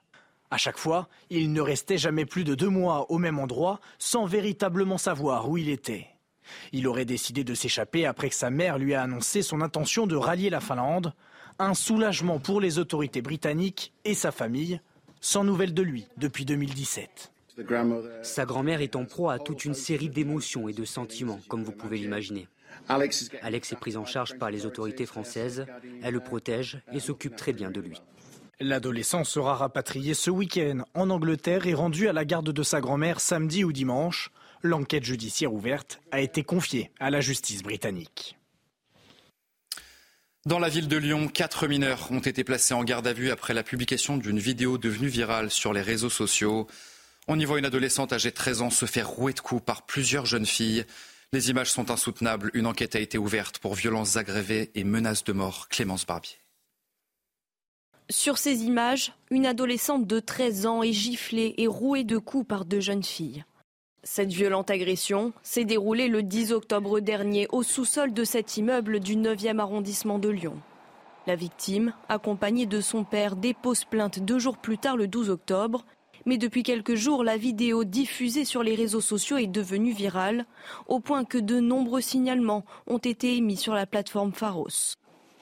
À 0.52 0.58
chaque 0.58 0.78
fois, 0.78 1.08
il 1.30 1.54
ne 1.54 1.62
restait 1.62 1.98
jamais 1.98 2.26
plus 2.26 2.44
de 2.44 2.56
deux 2.56 2.70
mois 2.70 3.12
au 3.12 3.18
même 3.18 3.40
endroit 3.40 3.80
sans 4.00 4.26
véritablement 4.26 4.98
savoir 4.98 5.50
où 5.50 5.58
il 5.58 5.70
était. 5.70 6.08
Il 6.72 6.88
aurait 6.88 7.06
décidé 7.06 7.44
de 7.44 7.54
s'échapper 7.54 8.06
après 8.06 8.30
que 8.30 8.36
sa 8.36 8.50
mère 8.50 8.80
lui 8.80 8.96
a 8.96 9.04
annoncé 9.04 9.44
son 9.44 9.62
intention 9.62 10.08
de 10.08 10.16
rallier 10.16 10.50
la 10.50 10.60
Finlande, 10.60 11.14
un 11.60 11.76
soulagement 11.76 12.40
pour 12.40 12.62
les 12.62 12.80
autorités 12.80 13.22
britanniques 13.22 13.94
et 14.06 14.16
sa 14.16 14.32
famille, 14.32 14.82
sans 15.22 15.44
nouvelles 15.44 15.74
de 15.74 15.84
lui 15.84 16.08
depuis 16.18 16.46
2017. 16.46 17.32
Sa 18.24 18.46
grand-mère 18.46 18.82
est 18.82 18.96
en 18.96 19.06
proie 19.06 19.34
à 19.34 19.40
toute 19.40 19.66
une 19.66 19.74
série 19.74 20.10
d'émotions 20.10 20.70
et 20.70 20.74
de 20.74 20.86
sentiments, 20.86 21.42
comme 21.50 21.64
vous 21.64 21.74
pouvez 21.74 21.98
l'imaginer. 21.98 22.48
Alex 22.88 23.30
est 23.74 23.80
pris 23.80 23.98
en 23.98 24.06
charge 24.06 24.38
par 24.38 24.50
les 24.50 24.66
autorités 24.66 25.06
françaises, 25.06 25.66
elle 26.02 26.14
le 26.14 26.20
protège 26.22 26.82
et 26.94 27.00
s'occupe 27.00 27.36
très 27.36 27.52
bien 27.52 27.70
de 27.70 27.82
lui. 27.82 28.02
L'adolescent 28.62 29.24
sera 29.24 29.56
rapatrié 29.56 30.14
ce 30.14 30.30
week-end 30.30 30.84
en 30.94 31.10
Angleterre 31.10 31.66
et 31.66 31.74
rendu 31.74 32.10
à 32.10 32.14
la 32.14 32.26
garde 32.26 32.52
de 32.52 32.64
sa 32.64 32.82
grand-mère 32.82 33.22
samedi 33.22 33.64
ou 33.64 33.72
dimanche. 33.72 34.32
L'enquête 34.64 35.06
judiciaire 35.06 35.54
ouverte 35.54 36.02
a 36.12 36.20
été 36.20 36.44
confiée 36.44 36.92
à 37.00 37.10
la 37.10 37.22
justice 37.22 37.64
britannique. 37.64 38.38
Dans 40.46 40.60
la 40.60 40.68
ville 40.68 40.90
de 40.90 40.98
Lyon, 40.98 41.30
quatre 41.30 41.68
mineurs 41.68 42.12
ont 42.12 42.20
été 42.20 42.44
placés 42.44 42.74
en 42.74 42.84
garde 42.84 43.08
à 43.08 43.14
vue 43.14 43.32
après 43.32 43.54
la 43.54 43.64
publication 43.64 44.18
d'une 44.18 44.40
vidéo 44.40 44.78
devenue 44.78 45.08
virale 45.08 45.52
sur 45.52 45.72
les 45.72 45.82
réseaux 45.82 46.10
sociaux. 46.10 46.68
On 47.30 47.40
y 47.40 47.46
voit 47.46 47.60
une 47.60 47.66
adolescente 47.66 48.12
âgée 48.12 48.32
de 48.32 48.36
13 48.36 48.62
ans 48.62 48.70
se 48.70 48.86
faire 48.86 49.08
rouer 49.08 49.32
de 49.32 49.40
coups 49.40 49.64
par 49.64 49.86
plusieurs 49.86 50.26
jeunes 50.26 50.46
filles. 50.46 50.84
Les 51.32 51.50
images 51.50 51.72
sont 51.72 51.92
insoutenables. 51.92 52.52
Une 52.54 52.68
enquête 52.68 52.96
a 52.96 53.00
été 53.00 53.18
ouverte 53.18 53.60
pour 53.60 53.76
violences 53.76 54.18
aggravées 54.18 54.72
et 54.76 54.84
menaces 54.84 55.24
de 55.24 55.32
mort. 55.32 55.70
Clémence 55.70 56.06
Barbier. 56.06 56.36
Sur 58.12 58.40
ces 58.40 58.64
images, 58.64 59.14
une 59.30 59.46
adolescente 59.46 60.08
de 60.08 60.20
13 60.20 60.66
ans 60.66 60.82
est 60.82 60.94
giflée 60.94 61.54
et 61.60 61.68
rouée 61.68 62.04
de 62.04 62.18
coups 62.18 62.48
par 62.48 62.66
deux 62.66 62.80
jeunes 62.80 63.04
filles. 63.04 63.46
Cette 64.02 64.34
violente 64.34 64.72
agression 64.72 65.32
s'est 65.44 65.64
déroulée 65.64 66.08
le 66.08 66.24
10 66.24 66.52
octobre 66.52 67.02
dernier 67.02 67.46
au 67.52 67.62
sous-sol 67.62 68.12
de 68.12 68.24
cet 68.24 68.58
immeuble 68.58 69.00
du 69.00 69.16
9e 69.16 69.60
arrondissement 69.60 70.18
de 70.18 70.30
Lyon. 70.30 70.56
La 71.28 71.36
victime, 71.36 71.94
accompagnée 72.08 72.66
de 72.66 72.82
son 72.82 73.04
père, 73.04 73.36
dépose 73.36 73.86
plainte 73.86 74.18
deux 74.18 74.40
jours 74.40 74.58
plus 74.58 74.80
tard 74.80 74.98
le 74.98 75.08
12 75.08 75.30
octobre. 75.30 75.86
Mais 76.26 76.40
depuis 76.40 76.64
quelques 76.64 76.96
jours, 76.96 77.24
la 77.24 77.38
vidéo 77.38 77.84
diffusée 77.84 78.44
sur 78.44 78.64
les 78.64 78.74
réseaux 78.74 79.02
sociaux 79.02 79.38
est 79.38 79.46
devenue 79.46 79.92
virale, 79.92 80.48
au 80.88 81.00
point 81.00 81.26
que 81.26 81.38
de 81.38 81.60
nombreux 81.60 82.02
signalements 82.02 82.66
ont 82.88 82.98
été 82.98 83.38
émis 83.38 83.58
sur 83.58 83.76
la 83.76 83.86
plateforme 83.86 84.34
Pharos. 84.34 84.96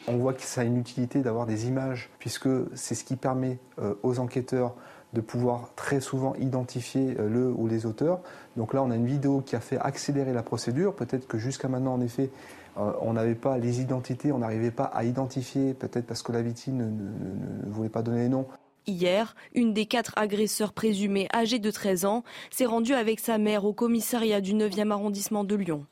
On 0.08 0.18
voit 0.18 0.34
que 0.34 0.42
ça 0.42 0.62
a 0.62 0.64
une 0.64 0.78
utilité 0.78 1.22
d'avoir 1.22 1.46
des 1.46 1.68
images, 1.68 2.10
puisque 2.20 2.48
c'est 2.76 2.96
ce 2.96 3.04
qui 3.04 3.18
permet 3.18 3.60
euh, 3.80 3.94
aux 4.04 4.20
enquêteurs 4.20 4.74
de 5.14 5.22
pouvoir 5.22 5.72
très 5.76 6.00
souvent 6.00 6.34
identifier 6.36 7.16
euh, 7.20 7.30
le 7.30 7.52
ou 7.52 7.68
les 7.68 7.86
auteurs. 7.86 8.22
Donc 8.56 8.74
là, 8.74 8.84
on 8.84 8.92
a 8.92 8.96
une 8.96 9.06
vidéo 9.06 9.42
qui 9.42 9.56
a 9.56 9.60
fait 9.60 9.78
accélérer 9.78 10.34
la 10.34 10.44
procédure. 10.44 10.96
Peut-être 10.96 11.28
que 11.28 11.38
jusqu'à 11.38 11.68
maintenant, 11.68 11.94
en 11.94 12.02
effet, 12.02 12.30
euh, 12.78 12.92
on 13.02 13.14
n'avait 13.14 13.36
pas 13.36 13.58
les 13.58 13.82
identités, 13.82 14.32
on 14.32 14.40
n'arrivait 14.40 14.72
pas 14.72 14.86
à 14.86 15.04
identifier, 15.04 15.74
peut-être 15.74 16.06
parce 16.06 16.22
que 16.22 16.32
la 16.32 16.42
victime 16.42 16.78
ne, 16.78 17.70
voulait 17.70 17.90
pas 17.90 18.02
donner 18.02 18.24
les 18.24 18.30
noms. 18.30 18.46
Hier, 18.90 19.36
une 19.54 19.74
des 19.74 19.86
quatre 19.86 20.14
agresseurs 20.16 20.72
présumés, 20.72 21.28
âgée 21.34 21.60
de 21.60 21.72
13 21.72 22.06
ans, 22.06 22.24
s'est 22.50 22.66
rendue 22.66 22.94
avec 22.94 23.20
sa 23.20 23.38
mère 23.38 23.66
au 23.66 23.74
commissariat 23.74 24.40
du 24.40 24.54
9e 24.54 24.92
arrondissement 24.92 25.44
de 25.44 25.56
Lyon. 25.56 25.86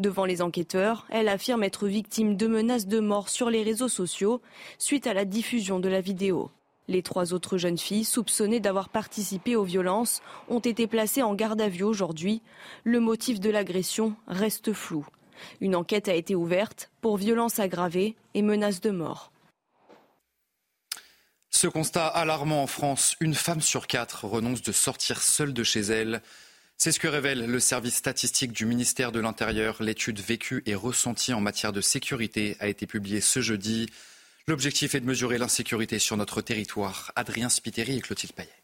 Devant 0.00 0.24
les 0.24 0.42
enquêteurs, 0.42 1.06
elle 1.10 1.28
affirme 1.28 1.62
être 1.62 1.86
victime 1.86 2.36
de 2.36 2.48
menaces 2.48 2.88
de 2.88 2.98
mort 2.98 3.28
sur 3.28 3.50
les 3.50 3.62
réseaux 3.62 3.88
sociaux 3.88 4.40
suite 4.78 5.06
à 5.06 5.14
la 5.14 5.24
diffusion 5.24 5.78
de 5.78 5.88
la 5.88 6.00
vidéo. 6.00 6.50
Les 6.88 7.02
trois 7.02 7.34
autres 7.34 7.56
jeunes 7.56 7.78
filles, 7.78 8.04
soupçonnées 8.04 8.58
d'avoir 8.58 8.88
participé 8.88 9.54
aux 9.54 9.62
violences, 9.62 10.20
ont 10.48 10.58
été 10.58 10.88
placées 10.88 11.22
en 11.22 11.34
garde 11.36 11.60
à 11.60 11.68
vue 11.68 11.84
aujourd'hui. 11.84 12.42
Le 12.82 12.98
motif 12.98 13.38
de 13.38 13.50
l'agression 13.50 14.16
reste 14.26 14.72
flou. 14.72 15.06
Une 15.60 15.76
enquête 15.76 16.08
a 16.08 16.16
été 16.16 16.34
ouverte 16.34 16.90
pour 17.00 17.16
violences 17.16 17.60
aggravées 17.60 18.16
et 18.34 18.42
menaces 18.42 18.80
de 18.80 18.90
mort. 18.90 19.29
Ce 21.60 21.66
constat 21.66 22.06
alarmant 22.06 22.62
en 22.62 22.66
France, 22.66 23.16
une 23.20 23.34
femme 23.34 23.60
sur 23.60 23.86
quatre 23.86 24.24
renonce 24.24 24.62
de 24.62 24.72
sortir 24.72 25.20
seule 25.20 25.52
de 25.52 25.62
chez 25.62 25.80
elle. 25.80 26.22
C'est 26.78 26.90
ce 26.90 26.98
que 26.98 27.06
révèle 27.06 27.44
le 27.44 27.60
service 27.60 27.96
statistique 27.96 28.52
du 28.52 28.64
ministère 28.64 29.12
de 29.12 29.20
l'Intérieur. 29.20 29.82
L'étude 29.82 30.20
vécue 30.20 30.62
et 30.64 30.74
ressentie 30.74 31.34
en 31.34 31.42
matière 31.42 31.74
de 31.74 31.82
sécurité 31.82 32.56
a 32.60 32.68
été 32.68 32.86
publiée 32.86 33.20
ce 33.20 33.40
jeudi. 33.42 33.90
L'objectif 34.46 34.94
est 34.94 35.00
de 35.00 35.04
mesurer 35.04 35.36
l'insécurité 35.36 35.98
sur 35.98 36.16
notre 36.16 36.40
territoire. 36.40 37.12
Adrien 37.14 37.50
Spiteri 37.50 37.98
et 37.98 38.00
Clotilde 38.00 38.32
Payet. 38.32 38.59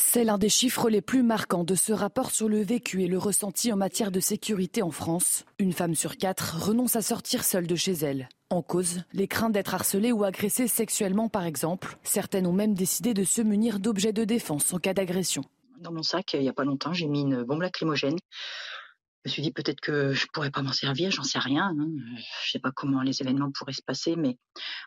C'est 0.00 0.24
l'un 0.24 0.38
des 0.38 0.48
chiffres 0.48 0.88
les 0.88 1.02
plus 1.02 1.22
marquants 1.22 1.64
de 1.64 1.74
ce 1.74 1.92
rapport 1.92 2.30
sur 2.30 2.48
le 2.48 2.62
vécu 2.62 3.02
et 3.02 3.08
le 3.08 3.18
ressenti 3.18 3.72
en 3.72 3.76
matière 3.76 4.10
de 4.10 4.20
sécurité 4.20 4.80
en 4.80 4.90
France. 4.90 5.44
Une 5.58 5.72
femme 5.72 5.94
sur 5.94 6.16
quatre 6.16 6.56
renonce 6.64 6.96
à 6.96 7.02
sortir 7.02 7.44
seule 7.44 7.66
de 7.66 7.76
chez 7.76 7.92
elle. 7.92 8.28
En 8.48 8.62
cause, 8.62 9.02
les 9.12 9.28
craintes 9.28 9.52
d'être 9.52 9.74
harcelée 9.74 10.12
ou 10.12 10.24
agressée 10.24 10.68
sexuellement 10.68 11.28
par 11.28 11.44
exemple. 11.44 11.98
Certaines 12.04 12.46
ont 12.46 12.52
même 12.52 12.74
décidé 12.74 13.12
de 13.12 13.24
se 13.24 13.42
munir 13.42 13.80
d'objets 13.80 14.12
de 14.14 14.24
défense 14.24 14.72
en 14.72 14.78
cas 14.78 14.94
d'agression 14.94 15.44
dans 15.80 15.92
mon 15.92 16.02
sac 16.02 16.34
il 16.34 16.40
n'y 16.40 16.48
a 16.48 16.52
pas 16.52 16.64
longtemps. 16.64 16.92
J'ai 16.92 17.06
mis 17.06 17.22
une 17.22 17.42
bombe 17.42 17.62
lacrymogène. 17.62 18.16
Je 19.24 19.30
me 19.30 19.32
suis 19.32 19.42
dit 19.42 19.52
peut-être 19.52 19.80
que 19.80 20.12
je 20.12 20.26
pourrais 20.32 20.50
pas 20.50 20.62
m'en 20.62 20.72
servir, 20.72 21.10
j'en 21.10 21.24
sais 21.24 21.38
rien. 21.38 21.74
Hein. 21.78 21.88
Je 22.44 22.50
sais 22.52 22.58
pas 22.58 22.70
comment 22.70 23.02
les 23.02 23.20
événements 23.20 23.50
pourraient 23.50 23.72
se 23.72 23.82
passer, 23.82 24.16
mais 24.16 24.38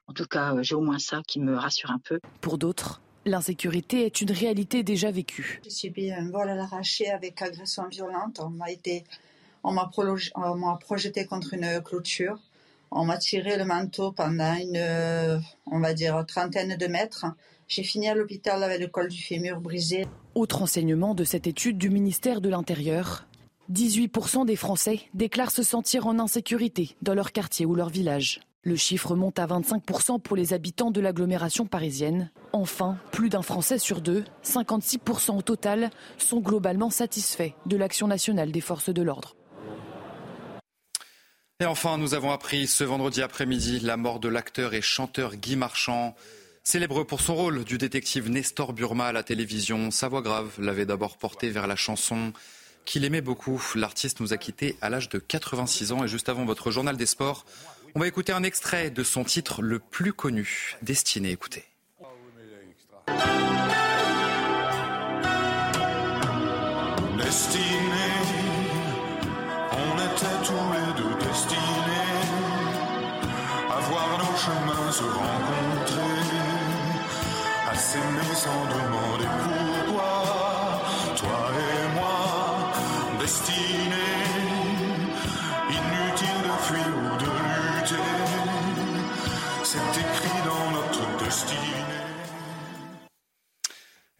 en 0.07 0.13
tout 0.13 0.25
cas, 0.25 0.55
j'ai 0.61 0.73
au 0.73 0.81
moins 0.81 0.99
ça 0.99 1.21
qui 1.27 1.39
me 1.39 1.55
rassure 1.55 1.91
un 1.91 1.99
peu. 1.99 2.19
Pour 2.39 2.57
d'autres, 2.57 3.01
l'insécurité 3.25 4.05
est 4.05 4.21
une 4.21 4.31
réalité 4.31 4.83
déjà 4.83 5.11
vécue. 5.11 5.61
J'ai 5.63 5.69
subi 5.69 6.11
un 6.11 6.29
vol 6.29 6.49
à 6.49 6.55
l'arraché 6.55 7.09
avec 7.09 7.41
agression 7.41 7.87
violente. 7.87 8.39
On 8.43 8.49
m'a 8.49 8.71
été, 8.71 9.03
on 9.63 9.73
m'a 9.73 9.89
projeté 10.79 11.25
contre 11.25 11.53
une 11.53 11.81
clôture. 11.81 12.39
On 12.91 13.05
m'a 13.05 13.17
tiré 13.17 13.57
le 13.57 13.63
manteau 13.63 14.11
pendant 14.11 14.55
une, 14.55 15.41
on 15.65 15.79
va 15.79 15.93
dire, 15.93 16.25
trentaine 16.27 16.75
de 16.75 16.87
mètres. 16.87 17.25
J'ai 17.67 17.83
fini 17.83 18.09
à 18.09 18.15
l'hôpital 18.15 18.61
avec 18.63 18.81
le 18.81 18.87
col 18.87 19.07
du 19.07 19.21
fémur 19.21 19.61
brisé. 19.61 20.05
Autre 20.35 20.61
enseignement 20.61 21.15
de 21.15 21.23
cette 21.23 21.47
étude 21.47 21.77
du 21.77 21.89
ministère 21.89 22.41
de 22.41 22.49
l'Intérieur. 22.49 23.27
18% 23.71 24.45
des 24.45 24.57
Français 24.57 24.99
déclarent 25.13 25.51
se 25.51 25.63
sentir 25.63 26.05
en 26.05 26.19
insécurité 26.19 26.97
dans 27.01 27.13
leur 27.13 27.31
quartier 27.31 27.65
ou 27.65 27.73
leur 27.73 27.87
village. 27.87 28.41
Le 28.63 28.75
chiffre 28.75 29.15
monte 29.15 29.39
à 29.39 29.47
25% 29.47 30.21
pour 30.21 30.37
les 30.37 30.53
habitants 30.53 30.91
de 30.91 31.01
l'agglomération 31.01 31.65
parisienne. 31.65 32.29
Enfin, 32.53 32.99
plus 33.11 33.29
d'un 33.29 33.41
Français 33.41 33.79
sur 33.79 34.01
deux, 34.01 34.23
56% 34.43 35.35
au 35.35 35.41
total, 35.41 35.89
sont 36.19 36.41
globalement 36.41 36.91
satisfaits 36.91 37.53
de 37.65 37.75
l'action 37.75 38.07
nationale 38.07 38.51
des 38.51 38.61
forces 38.61 38.93
de 38.93 39.01
l'ordre. 39.01 39.35
Et 41.59 41.65
enfin, 41.65 41.97
nous 41.97 42.13
avons 42.13 42.29
appris 42.29 42.67
ce 42.67 42.83
vendredi 42.83 43.23
après-midi 43.23 43.79
la 43.79 43.97
mort 43.97 44.19
de 44.19 44.29
l'acteur 44.29 44.75
et 44.75 44.81
chanteur 44.83 45.37
Guy 45.37 45.55
Marchand. 45.55 46.15
Célèbre 46.63 47.03
pour 47.03 47.21
son 47.21 47.33
rôle 47.33 47.63
du 47.63 47.79
détective 47.79 48.29
Nestor 48.29 48.73
Burma 48.73 49.07
à 49.07 49.11
la 49.11 49.23
télévision, 49.23 49.89
sa 49.89 50.07
voix 50.07 50.21
grave 50.21 50.51
l'avait 50.59 50.85
d'abord 50.85 51.17
porté 51.17 51.49
vers 51.49 51.65
la 51.65 51.75
chanson 51.75 52.31
qu'il 52.85 53.05
aimait 53.05 53.21
beaucoup. 53.21 53.61
L'artiste 53.75 54.19
nous 54.19 54.33
a 54.33 54.37
quittés 54.37 54.77
à 54.81 54.89
l'âge 54.89 55.09
de 55.09 55.17
86 55.17 55.91
ans 55.91 56.03
et 56.03 56.07
juste 56.07 56.29
avant 56.29 56.45
votre 56.45 56.71
journal 56.71 56.97
des 56.97 57.05
sports, 57.05 57.45
on 57.95 57.99
va 57.99 58.07
écouter 58.07 58.31
un 58.31 58.43
extrait 58.43 58.89
de 58.89 59.03
son 59.03 59.23
titre 59.23 59.61
le 59.61 59.79
plus 59.79 60.13
connu, 60.13 60.77
Destiné. 60.81 61.31
Écoutez. 61.31 61.65
Destiné, 67.17 68.09
on 69.71 69.95
était 69.97 70.37
tous 70.45 70.67
les 70.73 70.89
deux 71.01 71.15
destinés 71.25 72.11
à 73.69 73.79
voir 73.79 74.17
nos 74.19 74.37
chemins 74.37 74.91
se 74.91 75.03
rencontrer, 75.03 76.35
à 77.69 77.75
s'aimer 77.75 78.35
sans 78.35 78.65
demander 78.65 79.29
pourquoi, 79.85 80.13
toi 81.15 81.51
et 81.55 81.95
moi, 81.95 82.71
destinés, 83.19 84.30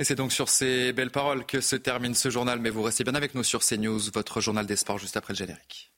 Et 0.02 0.04
c'est 0.04 0.16
donc 0.16 0.32
sur 0.32 0.50
ces 0.50 0.94
belles 0.94 1.12
paroles 1.12 1.46
que 1.46 1.62
se 1.62 1.76
termine 1.76 2.16
ce 2.16 2.32
journal. 2.32 2.58
Mais 2.60 2.72
vous 2.72 2.82
restez 2.82 3.04
bien 3.04 3.14
avec 3.14 3.36
nous 3.36 3.44
sur 3.44 3.64
CNews, 3.64 4.00
votre 4.12 4.42
journal 4.42 4.66
des 4.66 4.76
sports 4.76 4.98
juste 4.98 5.16
après 5.16 5.34
le 5.34 5.38
générique. 5.38 5.92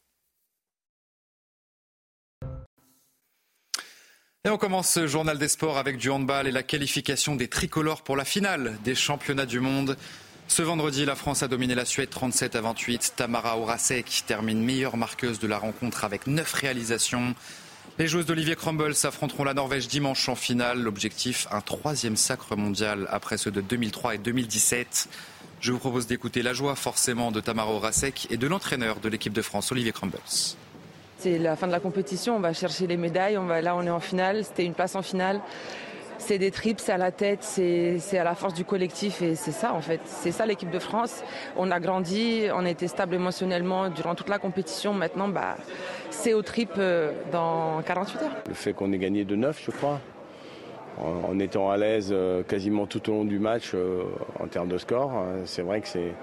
Et 4.43 4.49
on 4.49 4.57
commence 4.57 4.89
ce 4.89 5.07
journal 5.07 5.37
des 5.37 5.47
sports 5.47 5.77
avec 5.77 5.95
du 5.95 6.09
handball 6.09 6.47
et 6.47 6.51
la 6.51 6.63
qualification 6.63 7.37
des 7.37 7.47
tricolores 7.47 8.01
pour 8.01 8.17
la 8.17 8.25
finale 8.25 8.77
des 8.83 8.93
championnats 8.93 9.45
du 9.45 9.61
monde. 9.61 9.95
Ce 10.49 10.61
vendredi, 10.61 11.05
la 11.05 11.15
France 11.15 11.41
a 11.41 11.47
dominé 11.47 11.73
la 11.73 11.85
Suède 11.85 12.09
37 12.09 12.57
à 12.57 12.61
28. 12.61 13.13
Tamara 13.15 13.57
Horacek 13.57 14.23
termine 14.27 14.61
meilleure 14.61 14.97
marqueuse 14.97 15.39
de 15.39 15.47
la 15.47 15.59
rencontre 15.59 16.03
avec 16.03 16.27
9 16.27 16.51
réalisations. 16.51 17.35
Les 17.99 18.07
joueuses 18.07 18.25
d'Olivier 18.25 18.55
Crumble 18.55 18.95
s'affronteront 18.95 19.43
la 19.43 19.53
Norvège 19.53 19.87
dimanche 19.87 20.27
en 20.27 20.33
finale. 20.33 20.81
L'objectif, 20.81 21.47
un 21.51 21.61
troisième 21.61 22.15
sacre 22.15 22.55
mondial 22.55 23.07
après 23.11 23.37
ceux 23.37 23.51
de 23.51 23.61
2003 23.61 24.15
et 24.15 24.17
2017. 24.17 25.09
Je 25.59 25.71
vous 25.71 25.77
propose 25.77 26.07
d'écouter 26.07 26.41
la 26.41 26.53
joie 26.53 26.75
forcément 26.75 27.31
de 27.31 27.39
Tamara 27.39 27.71
Horacek 27.71 28.27
et 28.31 28.37
de 28.37 28.47
l'entraîneur 28.47 28.99
de 28.99 29.09
l'équipe 29.09 29.31
de 29.31 29.43
France, 29.43 29.71
Olivier 29.71 29.91
Crumbles. 29.91 30.17
C'est 31.19 31.37
la 31.37 31.55
fin 31.55 31.67
de 31.67 31.71
la 31.71 31.79
compétition, 31.79 32.35
on 32.35 32.39
va 32.39 32.53
chercher 32.53 32.87
les 32.87 32.97
médailles, 32.97 33.35
là 33.35 33.75
on 33.75 33.83
est 33.83 33.91
en 33.91 33.99
finale, 33.99 34.43
c'était 34.43 34.65
une 34.65 34.73
place 34.73 34.95
en 34.95 35.03
finale. 35.03 35.39
C'est 36.25 36.37
des 36.37 36.51
trips, 36.51 36.79
c'est 36.79 36.93
à 36.93 36.97
la 36.97 37.11
tête, 37.11 37.43
c'est 37.43 37.99
à 38.17 38.23
la 38.23 38.33
force 38.33 38.53
du 38.53 38.63
collectif 38.63 39.21
et 39.21 39.35
c'est 39.35 39.51
ça 39.51 39.73
en 39.73 39.81
fait. 39.81 39.99
C'est 40.05 40.31
ça 40.31 40.45
l'équipe 40.45 40.69
de 40.71 40.79
France. 40.79 41.21
On 41.57 41.69
a 41.69 41.81
grandi, 41.81 42.43
on 42.55 42.65
a 42.65 42.69
été 42.69 42.87
stable 42.87 43.15
émotionnellement 43.15 43.89
durant 43.89 44.15
toute 44.15 44.29
la 44.29 44.39
compétition. 44.39 44.93
Maintenant, 44.93 45.27
bah, 45.27 45.57
c'est 46.11 46.33
au 46.33 46.41
trip 46.41 46.69
euh, 46.77 47.11
dans 47.33 47.81
48 47.85 48.21
heures. 48.23 48.31
Le 48.47 48.53
fait 48.53 48.71
qu'on 48.71 48.93
ait 48.93 48.97
gagné 48.97 49.25
de 49.25 49.35
9, 49.35 49.61
je 49.65 49.71
crois, 49.71 49.99
en, 50.97 51.37
étant 51.39 51.69
à 51.69 51.75
l'aise 51.75 52.09
euh, 52.13 52.41
quasiment 52.41 52.85
tout 52.87 53.09
au 53.09 53.13
long 53.15 53.25
du 53.25 53.39
match 53.39 53.71
euh, 53.73 54.03
en 54.39 54.47
termes 54.47 54.69
de 54.69 54.77
score, 54.77 55.11
c'est 55.43 55.61
vrai 55.61 55.81
que 55.81 55.87
c'est 55.89 56.13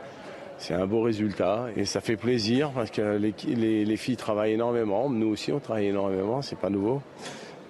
c'est 0.56 0.74
un 0.74 0.86
beau 0.86 1.00
résultat 1.02 1.66
et 1.76 1.84
ça 1.86 2.00
fait 2.02 2.16
plaisir 2.16 2.70
parce 2.74 2.90
que 2.90 3.16
les, 3.16 3.34
les- 3.46 3.84
les 3.84 3.96
filles 3.96 4.16
travaillent 4.16 4.52
énormément. 4.52 5.08
Nous 5.10 5.28
aussi, 5.28 5.52
on 5.52 5.58
travaille 5.58 5.86
énormément, 5.88 6.40
c'est 6.42 6.58
pas 6.58 6.68
nouveau. 6.70 7.00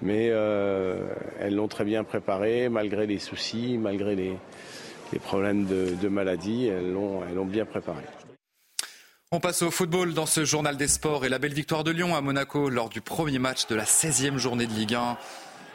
Mais 0.02 0.28
euh, 0.30 1.08
elles 1.38 1.54
l'ont 1.54 1.68
très 1.68 1.84
bien 1.84 2.04
préparé, 2.04 2.68
malgré 2.68 3.06
les 3.06 3.18
soucis, 3.18 3.76
malgré 3.78 4.16
les, 4.16 4.36
problèmes 5.18 5.66
de, 5.66 6.08
maladie, 6.08 6.66
elles 6.66 6.92
l'ont 6.92 7.44
bien 7.44 7.66
préparé. 7.66 8.02
On 9.32 9.38
passe 9.38 9.62
au 9.62 9.70
football 9.70 10.12
dans 10.12 10.26
ce 10.26 10.44
journal 10.44 10.76
des 10.76 10.88
sports 10.88 11.24
et 11.24 11.28
la 11.28 11.38
belle 11.38 11.54
victoire 11.54 11.84
de 11.84 11.92
Lyon 11.92 12.16
à 12.16 12.20
Monaco 12.20 12.68
lors 12.68 12.88
du 12.88 13.00
premier 13.00 13.38
match 13.38 13.68
de 13.68 13.76
la 13.76 13.84
16e 13.84 14.38
journée 14.38 14.66
de 14.66 14.72
Ligue 14.72 14.94
1. 14.96 15.16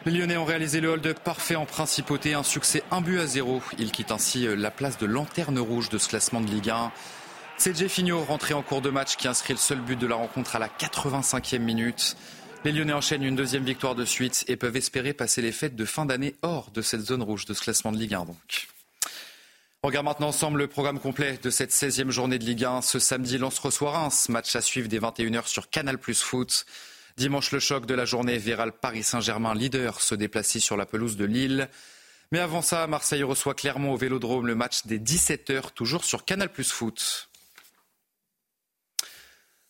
Les 0.05 0.11
Lyonnais 0.11 0.35
ont 0.37 0.45
réalisé 0.45 0.81
le 0.81 0.89
hold-up 0.89 1.19
parfait 1.23 1.55
en 1.55 1.65
principauté, 1.65 2.33
un 2.33 2.43
succès 2.43 2.83
un 2.91 2.99
but 3.01 3.17
à 3.17 3.25
zéro. 3.25 3.61
Ils 3.79 3.91
quittent 3.91 4.11
ainsi 4.11 4.45
la 4.55 4.71
place 4.71 4.97
de 4.97 5.05
lanterne 5.05 5.57
rouge 5.57 5.89
de 5.89 5.97
ce 5.97 6.09
classement 6.09 6.41
de 6.41 6.47
Ligue 6.47 6.69
1. 6.69 6.91
C'est 7.57 7.77
Jeffinho 7.77 8.21
rentré 8.23 8.53
en 8.53 8.61
cours 8.61 8.81
de 8.81 8.89
match 8.89 9.15
qui 9.15 9.29
inscrit 9.29 9.53
le 9.53 9.59
seul 9.59 9.79
but 9.79 9.97
de 9.97 10.05
la 10.05 10.15
rencontre 10.15 10.57
à 10.57 10.59
la 10.59 10.67
85e 10.67 11.59
minute. 11.59 12.17
Les 12.65 12.71
Lyonnais 12.71 12.93
enchaînent 12.93 13.21
une 13.21 13.35
deuxième 13.35 13.63
victoire 13.63 13.93
de 13.93 14.05
suite 14.05 14.43
et 14.47 14.55
peuvent 14.55 14.75
espérer 14.75 15.13
passer 15.13 15.39
les 15.39 15.51
fêtes 15.51 15.75
de 15.75 15.85
fin 15.85 16.03
d'année 16.03 16.33
hors 16.41 16.71
de 16.71 16.81
cette 16.81 17.01
zone 17.01 17.21
rouge 17.21 17.45
de 17.45 17.53
ce 17.53 17.61
classement 17.61 17.91
de 17.91 17.97
Ligue 17.99 18.15
1 18.15 18.25
donc. 18.25 18.67
On 19.83 19.87
regarde 19.87 20.07
maintenant 20.07 20.29
ensemble 20.29 20.57
le 20.57 20.67
programme 20.67 20.99
complet 20.99 21.37
de 21.43 21.51
cette 21.51 21.69
16e 21.69 22.09
journée 22.09 22.39
de 22.39 22.43
Ligue 22.43 22.65
1. 22.65 22.81
Ce 22.81 22.97
samedi, 22.97 23.37
Lens 23.37 23.59
reçoit 23.59 23.91
Reims, 23.91 24.29
match 24.29 24.55
à 24.55 24.61
suivre 24.61 24.87
dès 24.87 24.97
21h 24.97 25.45
sur 25.45 25.69
Canal 25.69 25.99
Plus 25.99 26.23
Foot. 26.23 26.65
Dimanche, 27.17 27.51
le 27.51 27.59
choc 27.59 27.85
de 27.85 27.93
la 27.93 28.05
journée 28.05 28.39
verra 28.39 28.65
le 28.65 28.71
Paris 28.71 29.03
Saint-Germain 29.03 29.53
leader 29.53 30.01
se 30.01 30.15
déplacer 30.15 30.59
sur 30.59 30.75
la 30.75 30.87
pelouse 30.87 31.17
de 31.17 31.25
Lille. 31.25 31.69
Mais 32.31 32.39
avant 32.39 32.63
ça, 32.63 32.87
Marseille 32.87 33.21
reçoit 33.21 33.53
Clermont 33.53 33.93
au 33.93 33.95
Vélodrome 33.95 34.47
le 34.47 34.55
match 34.55 34.87
des 34.87 34.97
17h, 34.97 35.71
toujours 35.75 36.03
sur 36.03 36.25
Canal 36.25 36.51
Plus 36.51 36.71
Foot. 36.71 37.29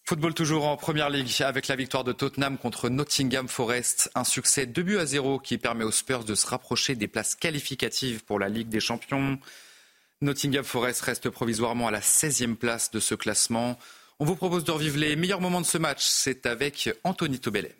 Football 0.07 0.35
toujours 0.35 0.67
en 0.67 0.77
première 0.77 1.09
ligue 1.09 1.41
avec 1.41 1.67
la 1.67 1.75
victoire 1.75 2.03
de 2.03 2.11
Tottenham 2.11 2.59
contre 2.59 2.89
Nottingham 2.89 3.47
Forest. 3.47 4.11
Un 4.13 4.23
succès 4.23 4.67
2 4.67 4.83
buts 4.83 4.99
à 4.99 5.07
0 5.07 5.39
qui 5.39 5.57
permet 5.57 5.83
aux 5.83 5.89
Spurs 5.89 6.23
de 6.23 6.35
se 6.35 6.45
rapprocher 6.45 6.93
des 6.93 7.07
places 7.07 7.33
qualificatives 7.33 8.23
pour 8.23 8.37
la 8.37 8.47
Ligue 8.47 8.69
des 8.69 8.79
Champions. 8.79 9.39
Nottingham 10.21 10.63
Forest 10.63 11.01
reste 11.01 11.31
provisoirement 11.31 11.87
à 11.87 11.91
la 11.91 12.01
16e 12.01 12.53
place 12.55 12.91
de 12.91 12.99
ce 12.99 13.15
classement. 13.15 13.79
On 14.19 14.25
vous 14.25 14.35
propose 14.35 14.63
de 14.63 14.69
revivre 14.69 14.99
les 14.99 15.15
meilleurs 15.15 15.41
moments 15.41 15.61
de 15.61 15.65
ce 15.65 15.79
match. 15.79 16.03
C'est 16.05 16.45
avec 16.45 16.87
Anthony 17.03 17.39
Tobellet. 17.39 17.75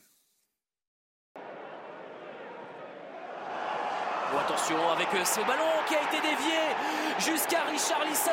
Oh, 4.33 4.37
attention 4.39 4.89
avec 4.89 5.09
ce 5.27 5.41
ballon 5.41 5.69
qui 5.87 5.93
a 5.93 6.01
été 6.01 6.27
dévié 6.27 6.57
jusqu'à 7.19 7.65
Richard 7.65 8.03
Lisson 8.09 8.31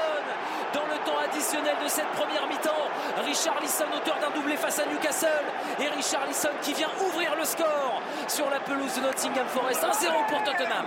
dans 0.73 0.87
le 0.87 0.99
temps 1.05 1.19
additionnel 1.19 1.77
de 1.83 1.89
cette 1.89 2.09
première 2.13 2.47
mi-temps. 2.47 2.89
Richard 3.25 3.61
Lisson, 3.61 3.85
auteur 3.95 4.19
d'un 4.21 4.31
doublé 4.31 4.57
face 4.57 4.79
à 4.79 4.87
Newcastle. 4.87 5.45
Et 5.79 5.89
Richard 5.89 6.27
Lisson 6.27 6.51
qui 6.63 6.75
vient 6.75 6.91
ouvrir 7.01 7.35
le 7.37 7.45
score 7.45 8.01
sur 8.29 8.49
la 8.51 8.61
pelouse 8.61 8.95
de 8.97 9.01
Nottingham 9.03 9.47
Forest. 9.49 9.83
1-0 9.83 10.27
pour 10.29 10.43
Tottenham. 10.43 10.87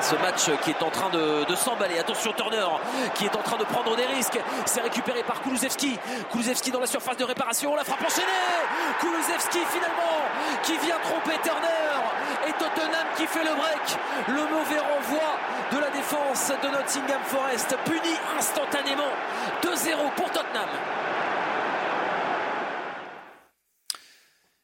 Ce 0.00 0.14
match 0.16 0.48
qui 0.62 0.70
est 0.70 0.82
en 0.84 0.90
train 0.90 1.10
de, 1.10 1.54
s'emballer. 1.56 1.98
Attention 1.98 2.32
Turner 2.32 2.66
qui 3.14 3.24
est 3.24 3.34
en 3.34 3.42
train 3.42 3.56
de 3.56 3.64
prendre 3.64 3.96
des 3.96 4.06
risques. 4.06 4.38
C'est 4.64 4.80
récupéré 4.80 5.24
par 5.24 5.42
Kulusevski. 5.42 5.98
Kulusevski 6.30 6.70
dans 6.70 6.80
la 6.80 6.86
surface 6.86 7.16
de 7.16 7.24
réparation. 7.24 7.74
La 7.74 7.82
frappe 7.82 8.04
enchaînée. 8.04 8.26
Kulusevski 9.00 9.58
finalement 9.72 10.22
qui 10.62 10.78
vient 10.78 10.98
tromper 11.02 11.36
Turner. 11.42 12.05
Et 12.46 12.52
Tottenham 12.52 13.06
qui 13.16 13.26
fait 13.26 13.44
le 13.44 13.54
break. 13.54 13.98
Le 14.28 14.42
mauvais 14.54 14.78
renvoi 14.78 15.38
de 15.72 15.78
la 15.78 15.90
défense 15.90 16.52
de 16.62 16.68
Nottingham 16.68 17.22
Forest. 17.24 17.76
Puni 17.84 18.14
instantanément. 18.38 19.12
2-0 19.62 20.14
pour 20.14 20.30
Tottenham. 20.30 20.68